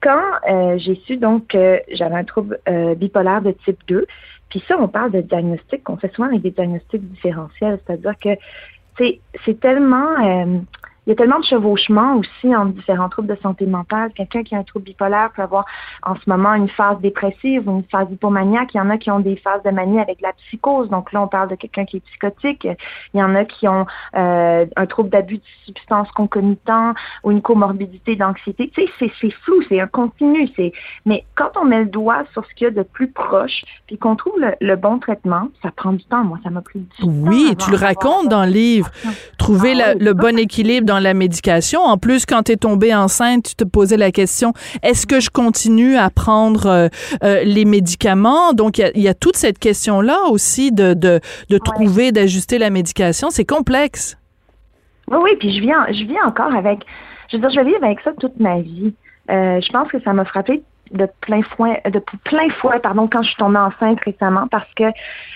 [0.00, 4.06] quand euh, j'ai su donc que j'avais un trouble euh, bipolaire de type 2,
[4.48, 8.30] puis ça, on parle de diagnostic, on fait souvent avec des diagnostics différentiels, c'est-à-dire que
[8.98, 10.58] c'est tellement
[11.06, 14.10] il y a tellement de chevauchements aussi entre différents troubles de santé mentale.
[14.14, 15.64] Quelqu'un qui a un trouble bipolaire peut avoir
[16.02, 18.74] en ce moment une phase dépressive ou une phase hypomaniaque.
[18.74, 20.88] Il y en a qui ont des phases de manie avec la psychose.
[20.90, 22.66] Donc là, on parle de quelqu'un qui est psychotique.
[23.14, 23.86] Il y en a qui ont
[24.16, 28.68] euh, un trouble d'abus de substances concomitant ou une comorbidité d'anxiété.
[28.74, 30.48] Tu sais, c'est flou, c'est un continu.
[30.56, 30.72] C'est
[31.04, 33.96] Mais quand on met le doigt sur ce qu'il y a de plus proche, puis
[33.96, 36.24] qu'on trouve le, bon traitement, ça prend du temps.
[36.24, 37.06] Moi, ça m'a pris du temps.
[37.06, 38.90] Oui, tu le racontes dans le livre.
[39.38, 41.80] Trouver ah le bon équilibre dans la médication.
[41.80, 45.30] En plus, quand tu es tombée enceinte, tu te posais la question, est-ce que je
[45.30, 46.88] continue à prendre euh,
[47.22, 48.52] euh, les médicaments?
[48.52, 51.20] Donc, il y, a toute cette question-là aussi de, de,
[51.50, 53.30] de trouver, d'ajuster la médication.
[53.30, 54.16] C'est complexe.
[55.08, 56.80] Oui, oui, puis je viens, je viens encore avec,
[57.30, 58.94] je veux dire, je vivre avec ça toute ma vie.
[59.30, 63.22] Euh, je pense que ça m'a frappé de plein fouet, de plein fouet, pardon, quand
[63.22, 64.84] je suis tombée enceinte récemment parce que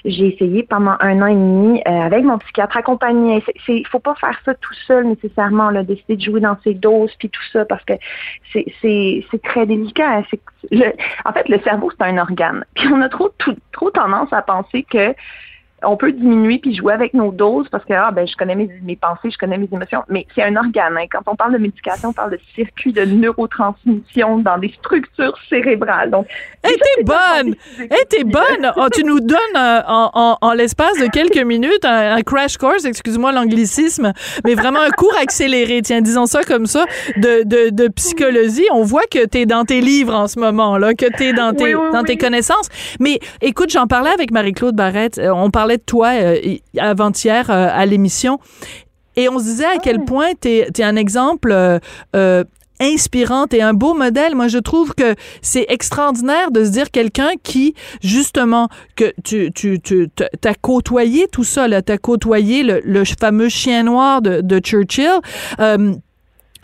[0.04, 3.42] j'ai essayé pendant un an et demi euh, avec mon psychiatre accompagné.
[3.68, 7.14] Il faut pas faire ça tout seul nécessairement, là, décider de jouer dans ses doses
[7.18, 7.94] puis tout ça parce que
[8.52, 10.22] c'est très délicat.
[11.24, 12.64] En fait, le cerveau c'est un organe.
[12.74, 13.30] Puis on a trop
[13.72, 15.14] trop tendance à penser que
[15.82, 18.70] on peut diminuer puis jouer avec nos doses parce que ah, ben je connais mes,
[18.82, 20.96] mes pensées, je connais mes émotions, mais c'est un organe.
[20.96, 21.06] Hein.
[21.10, 26.10] Quand on parle de médication, on parle de circuits de neurotransmission dans des structures cérébrales.
[26.10, 26.26] Donc,
[26.64, 28.72] hey, t'es bonne, hey, t'es bonne.
[28.76, 33.32] Oh, tu nous donnes euh, en, en, l'espace de quelques minutes un, crash course, excuse-moi
[33.32, 34.12] l'anglicisme,
[34.44, 35.80] mais vraiment un cours accéléré.
[35.82, 36.84] Tiens, disons ça comme ça
[37.16, 38.66] de, de, de psychologie.
[38.72, 41.72] On voit que t'es dans tes livres en ce moment là, que t'es dans tes
[41.72, 42.68] dans tes connaissances.
[42.98, 45.18] Mais écoute, j'en parlais avec Marie-Claude Barrette.
[45.18, 48.38] Euh, on parlait de toi euh, avant-hier euh, à l'émission.
[49.16, 52.44] Et on se disait à quel point tu es, un exemple euh,
[52.80, 54.34] inspirant et un beau modèle.
[54.34, 59.80] Moi, je trouve que c'est extraordinaire de se dire quelqu'un qui, justement, que tu, tu,
[59.80, 60.08] tu
[60.44, 65.20] as côtoyé tout ça, tu as côtoyé le, fameux chien noir de, de Churchill.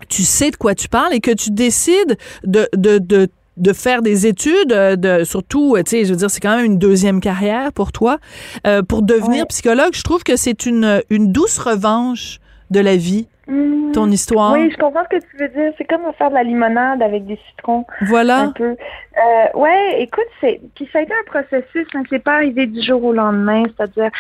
[0.08, 4.02] tu sais de quoi tu parles et que tu décides de, de, de de faire
[4.02, 6.78] des études, euh, de surtout, euh, tu sais, je veux dire, c'est quand même une
[6.78, 8.18] deuxième carrière pour toi,
[8.66, 9.94] euh, pour devenir psychologue.
[9.94, 12.38] Je trouve que c'est une, une douce revanche
[12.70, 13.28] de la vie.
[13.48, 13.92] Mmh.
[13.92, 14.54] ton histoire.
[14.54, 15.72] Oui, je comprends ce que tu veux dire.
[15.78, 17.86] C'est comme faire de la limonade avec des citrons.
[18.00, 18.40] Voilà.
[18.40, 18.74] Un peu.
[18.74, 21.86] Euh, ouais, écoute, c'est puis ça a été un processus.
[21.94, 23.62] Hein, c'est pas arrivé du jour au lendemain.
[23.76, 24.10] C'est-à-dire,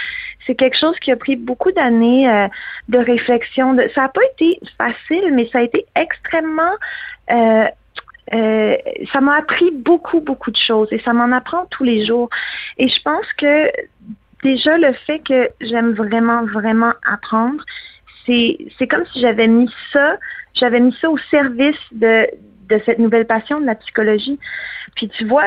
[0.46, 2.48] c'est quelque chose qui a pris beaucoup d'années
[2.88, 3.74] de réflexion.
[3.74, 6.76] De, ça n'a pas été facile, mais ça a été extrêmement
[7.32, 7.66] euh,
[8.34, 8.76] euh,
[9.12, 12.28] ça m'a appris beaucoup, beaucoup de choses et ça m'en apprend tous les jours.
[12.78, 13.70] Et je pense que
[14.42, 17.64] déjà le fait que j'aime vraiment, vraiment apprendre,
[18.24, 20.16] c'est, c'est comme si j'avais mis ça,
[20.54, 22.26] j'avais mis ça au service de,
[22.68, 24.38] de cette nouvelle passion de la psychologie.
[24.96, 25.44] Puis tu vois,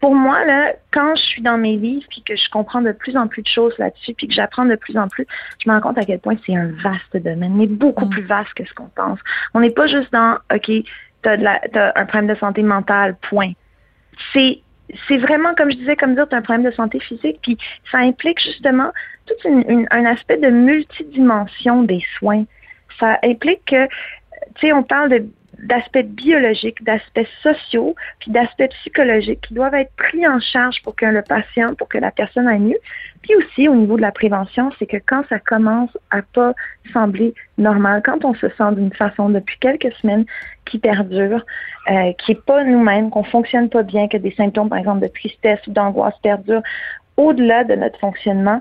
[0.00, 3.16] pour moi, là, quand je suis dans mes livres, puis que je comprends de plus
[3.18, 5.26] en plus de choses là-dessus, puis que j'apprends de plus en plus,
[5.62, 8.10] je me rends compte à quel point c'est un vaste domaine, mais beaucoup Mm.
[8.10, 9.18] plus vaste que ce qu'on pense.
[9.52, 10.70] On n'est pas juste dans, OK,
[11.22, 13.52] t'as un problème de santé mentale, point.
[14.32, 14.62] C'est
[15.06, 17.56] c'est vraiment, comme je disais, comme dire, t'as un problème de santé physique, puis
[17.92, 18.90] ça implique justement
[19.26, 19.48] tout
[19.90, 22.44] un aspect de multidimension des soins.
[22.98, 25.26] Ça implique que, tu sais, on parle de
[25.62, 31.06] d'aspects biologiques, d'aspects sociaux, puis d'aspects psychologiques qui doivent être pris en charge pour que
[31.06, 32.78] le patient, pour que la personne aille mieux.
[33.22, 36.54] Puis aussi, au niveau de la prévention, c'est que quand ça commence à pas
[36.92, 40.24] sembler normal, quand on se sent d'une façon depuis quelques semaines
[40.64, 41.44] qui perdure,
[41.90, 45.08] euh, qui est pas nous-mêmes, qu'on fonctionne pas bien, que des symptômes, par exemple, de
[45.08, 46.62] tristesse ou d'angoisse perdurent
[47.16, 48.60] au-delà de notre fonctionnement,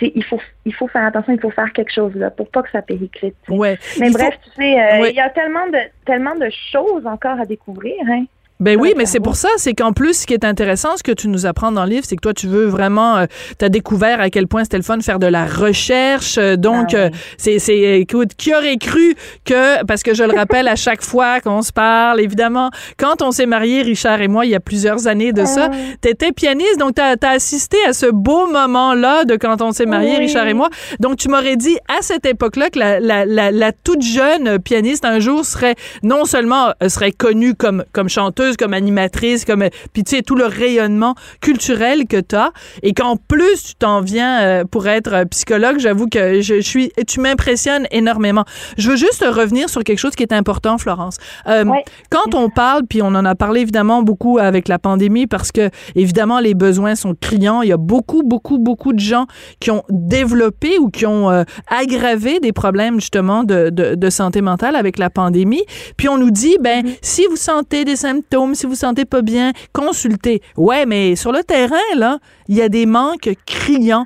[0.00, 2.70] il faut, il faut faire attention, il faut faire quelque chose là pour pas que
[2.70, 3.36] ça périclite.
[3.48, 3.78] Ouais.
[3.98, 7.06] Mais Il bref, faut- tu sais, euh, il y a tellement de, tellement de choses
[7.06, 8.24] encore à découvrir, hein.
[8.62, 11.10] Ben oui, mais c'est pour ça, c'est qu'en plus, ce qui est intéressant, ce que
[11.10, 13.26] tu nous apprends dans le livre, c'est que toi, tu veux vraiment,
[13.58, 16.38] tu as découvert à quel point c'était le fun de faire de la recherche.
[16.38, 20.32] euh, donc, Ah euh, c'est, c'est, écoute, qui aurait cru que, parce que je le
[20.32, 24.46] rappelle à chaque fois qu'on se parle, évidemment, quand on s'est mariés, Richard et moi,
[24.46, 25.68] il y a plusieurs années de ça,
[26.00, 29.86] tu étais pianiste, donc tu as, assisté à ce beau moment-là de quand on s'est
[29.86, 30.26] mariés, Oui.
[30.26, 30.68] Richard et moi.
[31.00, 35.04] Donc, tu m'aurais dit à cette époque-là que la, la, la, la toute jeune pianiste
[35.04, 40.04] un jour serait non seulement euh, serait connue comme, comme chanteuse, comme animatrice, comme puis
[40.04, 44.40] tu sais tout le rayonnement culturel que tu as et qu'en plus tu t'en viens
[44.42, 48.44] euh, pour être euh, psychologue, j'avoue que je, suis tu m'impressionnes énormément.
[48.78, 51.16] Je veux juste revenir sur quelque chose qui est important Florence.
[51.48, 51.84] Euh, Ouais.
[52.10, 55.70] Quand on parle puis on en a parlé évidemment beaucoup avec la pandémie parce que
[55.94, 59.26] évidemment les besoins sont criants, il y a beaucoup beaucoup beaucoup de gens
[59.60, 64.40] qui ont développé ou qui ont euh, aggravé des problèmes justement de, de, de santé
[64.40, 65.62] mentale avec la pandémie.
[65.96, 69.52] Puis on nous dit, ben, si vous sentez des symptômes, si vous sentez pas bien,
[69.72, 70.42] consultez.
[70.56, 72.18] Ouais, mais sur le terrain, là,
[72.48, 74.04] il y a des manques criants.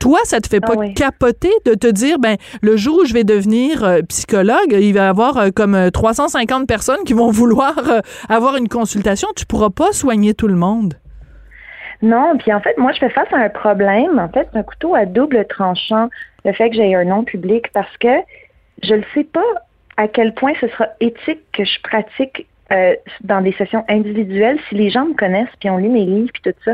[0.00, 0.94] Toi, ça te fait Ah pas oui.
[0.94, 5.04] capoter de te dire, ben, le jour où je vais devenir euh, psychologue, il va
[5.04, 9.28] y avoir euh, comme euh, 350 personnes qui vont vouloir euh, avoir une consultation.
[9.36, 10.94] Tu pourras pas soigner tout le monde.
[12.02, 14.18] Non, puis en fait, moi, je fais face à un problème.
[14.18, 16.08] En fait, c'est un couteau à double tranchant,
[16.44, 18.08] le fait que j'ai un nom public, parce que
[18.82, 19.40] je ne sais pas
[19.96, 24.74] à quel point ce sera éthique que je pratique euh, dans des sessions individuelles si
[24.74, 26.72] les gens me connaissent, puis ont lu mes livres, puis tout ça.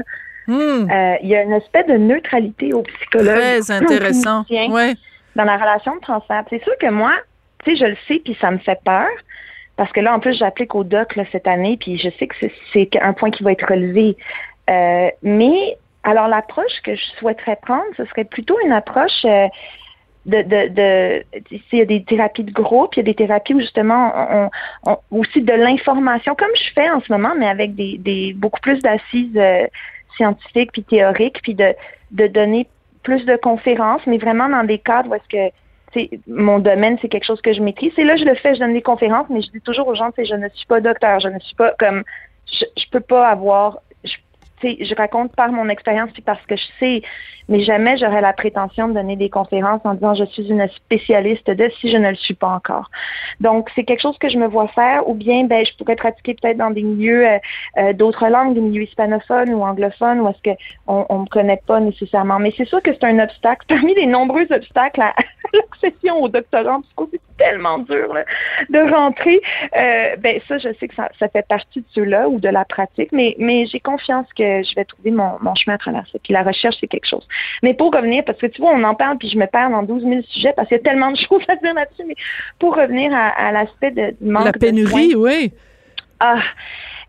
[0.48, 3.34] Hmm, Euh, Il y a une espèce de neutralité au psychologue.
[3.36, 4.44] très intéressant.
[4.50, 4.94] Ouais.
[5.36, 6.44] dans la relation de transfert.
[6.50, 7.12] C'est sûr que moi,
[7.64, 9.08] tu sais, je le sais, puis ça me fait peur.
[9.76, 12.34] Parce que là, en plus, j'applique au doc là, cette année, puis je sais que
[12.40, 14.16] c'est- c'est un point qui va être relevé.
[14.68, 19.46] Euh, mais alors, l'approche que je souhaiterais prendre, ce serait plutôt une approche euh,
[20.26, 23.54] de, de, de il y a des thérapies de groupe, il y a des thérapies
[23.54, 24.50] où justement on,
[24.86, 28.60] on- aussi de l'information, comme je fais en ce moment, mais avec des, des beaucoup
[28.60, 29.66] plus d'assises euh,
[30.16, 31.74] scientifiques puis théoriques, puis de,
[32.12, 32.68] de donner
[33.02, 35.52] plus de conférences, mais vraiment dans des cadres où est-ce que
[36.26, 37.92] mon domaine, c'est quelque chose que je maîtrise.
[37.96, 40.10] C'est là, je le fais, je donne des conférences, mais je dis toujours aux gens,
[40.16, 42.02] sais, je ne suis pas docteur, je ne suis pas comme,
[42.50, 43.80] je, je peux pas avoir,
[44.62, 47.02] je, raconte par mon expérience puis parce que je sais,
[47.48, 51.50] mais jamais j'aurais la prétention de donner des conférences en disant je suis une spécialiste
[51.50, 52.90] de si je ne le suis pas encore.
[53.40, 56.34] Donc, c'est quelque chose que je me vois faire ou bien, ben, je pourrais pratiquer
[56.34, 57.38] peut-être dans des milieux euh,
[57.78, 60.56] euh, d'autres langues, des milieux hispanophones ou anglophones où est-ce que
[60.86, 62.38] on, on me connaît pas nécessairement.
[62.38, 63.66] Mais c'est sûr que c'est un obstacle.
[63.68, 65.14] Parmi les nombreux obstacles à,
[65.52, 66.82] l'accession au doctorat en
[67.42, 68.24] tellement dur là,
[68.70, 69.40] de rentrer.
[69.76, 72.64] Euh, ben ça, je sais que ça, ça fait partie de ceux-là ou de la
[72.64, 76.18] pratique, mais, mais j'ai confiance que je vais trouver mon, mon chemin à travers ça.
[76.22, 77.26] Puis la recherche, c'est quelque chose.
[77.62, 79.82] Mais pour revenir, parce que tu vois, on en parle, puis je me perds dans
[79.82, 82.16] 12 000 sujets parce qu'il y a tellement de choses à dire là-dessus, mais
[82.58, 85.52] pour revenir à, à l'aspect de du manque La de pénurie, soins, oui.
[86.20, 86.40] ah,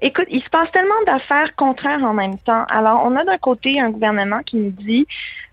[0.01, 2.65] écoute, il se passe tellement d'affaires contraires en même temps.
[2.69, 5.05] Alors, on a d'un côté un gouvernement qui nous dit,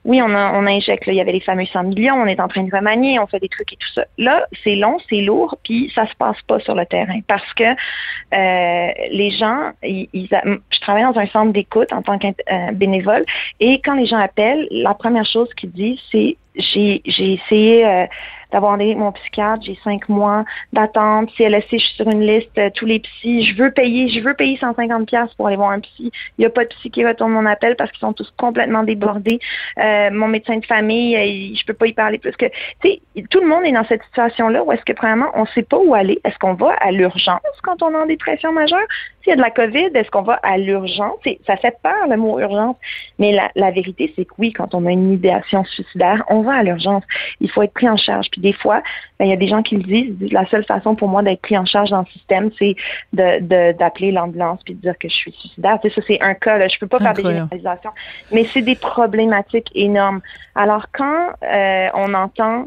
[0.04, 2.40] oui, on, a, on injecte, là, il y avait les fameux 100 millions, on est
[2.40, 4.04] en train de remanier, on fait des trucs et tout ça.
[4.16, 7.64] Là, c'est long, c'est lourd, puis ça se passe pas sur le terrain parce que
[7.64, 12.28] euh, les gens, ils, ils a- je travaille dans un centre d'écoute en tant que
[12.28, 13.24] euh, bénévole,
[13.60, 18.06] et quand les gens appellent, la première chose qu'ils disent, c'est j'ai j'ai essayé euh,
[18.52, 22.86] d'avoir mon psychiatre, j'ai cinq mois d'attente, CLSC, je suis sur une liste, euh, tous
[22.86, 26.10] les psys, je veux payer, je veux payer 150 pièces pour aller voir un psy.
[26.38, 28.82] Il n'y a pas de psy qui retourne mon appel parce qu'ils sont tous complètement
[28.82, 29.38] débordés.
[29.78, 32.46] Euh, mon médecin de famille, euh, je peux pas y parler plus que,
[32.82, 35.62] tu sais, tout le monde est dans cette situation-là où est-ce que premièrement on sait
[35.62, 36.20] pas où aller.
[36.24, 38.86] Est-ce qu'on va à l'urgence quand on est en dépression majeure?
[39.22, 41.18] S'il y a de la COVID, est-ce qu'on va à l'urgence?
[41.46, 42.76] Ça fait peur le mot urgence,
[43.18, 46.54] mais la, la vérité c'est que oui, quand on a une idéation suicidaire, on va
[46.54, 47.04] à l'urgence.
[47.40, 48.30] Il faut être pris en charge.
[48.40, 48.82] Puis des fois,
[49.18, 51.42] ben, il y a des gens qui le disent, la seule façon pour moi d'être
[51.42, 52.74] pris en charge dans le système, c'est
[53.12, 55.78] de, d'appeler l'ambulance puis de dire que je suis suicidaire.
[55.82, 56.68] Tu sais, ça, c'est un cas, là.
[56.68, 57.90] je peux pas faire des généralisations,
[58.32, 60.20] mais c'est des problématiques énormes.
[60.54, 62.66] Alors, quand euh, on entend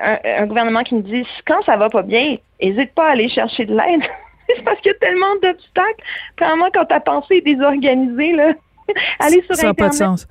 [0.00, 3.66] un, gouvernement qui me dit, quand ça va pas bien, n'hésite pas à aller chercher
[3.66, 4.02] de l'aide.
[4.48, 6.04] c'est parce qu'il y a tellement d'obstacles.
[6.36, 8.52] Premièrement, quand ta pensée est désorganisée, là,
[9.18, 9.76] Allez sur ça Internet.
[9.78, 10.26] pas de sens.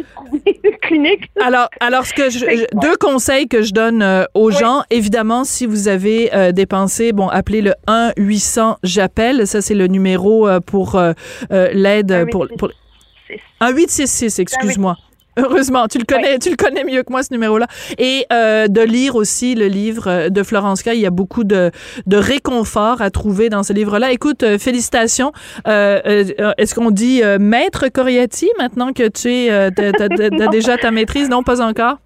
[0.81, 1.29] clinique.
[1.41, 5.65] Alors, alors ce que je, deux conseils que je donne euh, aux gens, évidemment, si
[5.65, 10.47] vous avez euh, des pensées, bon, appelez le 1 800 j'appelle, ça c'est le numéro
[10.47, 10.99] euh, pour
[11.49, 12.69] l'aide pour, pour
[13.59, 14.97] 1 866, excuse-moi.
[15.37, 17.67] Heureusement, tu le connais, tu le connais mieux que moi ce numéro-là.
[17.97, 20.91] Et euh, de lire aussi le livre euh, de Florence K.
[20.93, 21.71] Il y a beaucoup de,
[22.05, 24.11] de réconfort à trouver dans ce livre-là.
[24.11, 25.31] Écoute, euh, félicitations.
[25.65, 29.69] Est-ce qu'on dit maître Coriati maintenant que tu es, as,
[30.51, 31.29] déjà ta maîtrise?
[31.29, 31.97] Non, pas encore?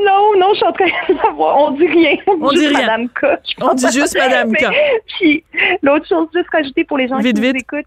[0.00, 1.56] Non, non, je suis en train de savoir.
[1.58, 2.16] On dit rien.
[2.26, 2.80] On, dit, rien.
[2.80, 3.26] Madame K.
[3.60, 4.66] On dit juste Madame K.
[5.18, 5.44] Puis
[5.82, 7.86] l'autre chose, juste rajouter pour les gens qui nous écoutent,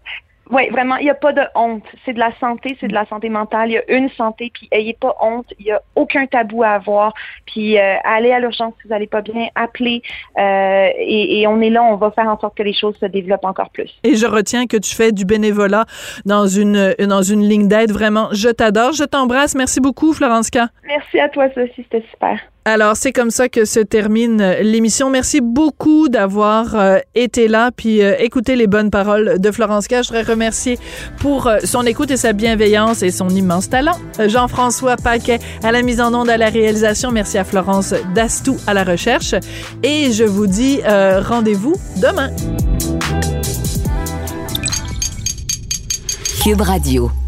[0.50, 1.84] oui, vraiment, il n'y a pas de honte.
[2.04, 3.70] C'est de la santé, c'est de la santé mentale.
[3.70, 5.46] Il y a une santé, puis ayez pas honte.
[5.58, 7.14] Il n'y a aucun tabou à avoir.
[7.46, 10.02] Puis euh, allez à l'urgence si vous n'allez pas bien, appelez.
[10.38, 13.44] Euh, et, on est là, on va faire en sorte que les choses se développent
[13.44, 13.90] encore plus.
[14.04, 15.86] Et je retiens que tu fais du bénévolat
[16.24, 17.92] dans une, dans une ligne d'aide.
[17.92, 19.54] Vraiment, je t'adore, je t'embrasse.
[19.54, 20.58] Merci beaucoup, Florence K.
[20.86, 22.38] Merci à toi, Sophie, c'était super.
[22.64, 25.10] Alors, c'est comme ça que se termine euh, l'émission.
[25.10, 28.14] Merci beaucoup d'avoir euh, été là, puis euh,
[28.46, 30.02] les bonnes paroles de Florence K.
[30.02, 30.78] Je voudrais remercier
[31.18, 33.98] pour son écoute et sa bienveillance et son immense talent.
[34.26, 37.10] Jean-François Paquet à la mise en onde, à la réalisation.
[37.10, 39.34] Merci à Florence Dastou à la recherche.
[39.82, 42.30] Et je vous dis rendez-vous demain.
[46.42, 47.21] Cube Radio.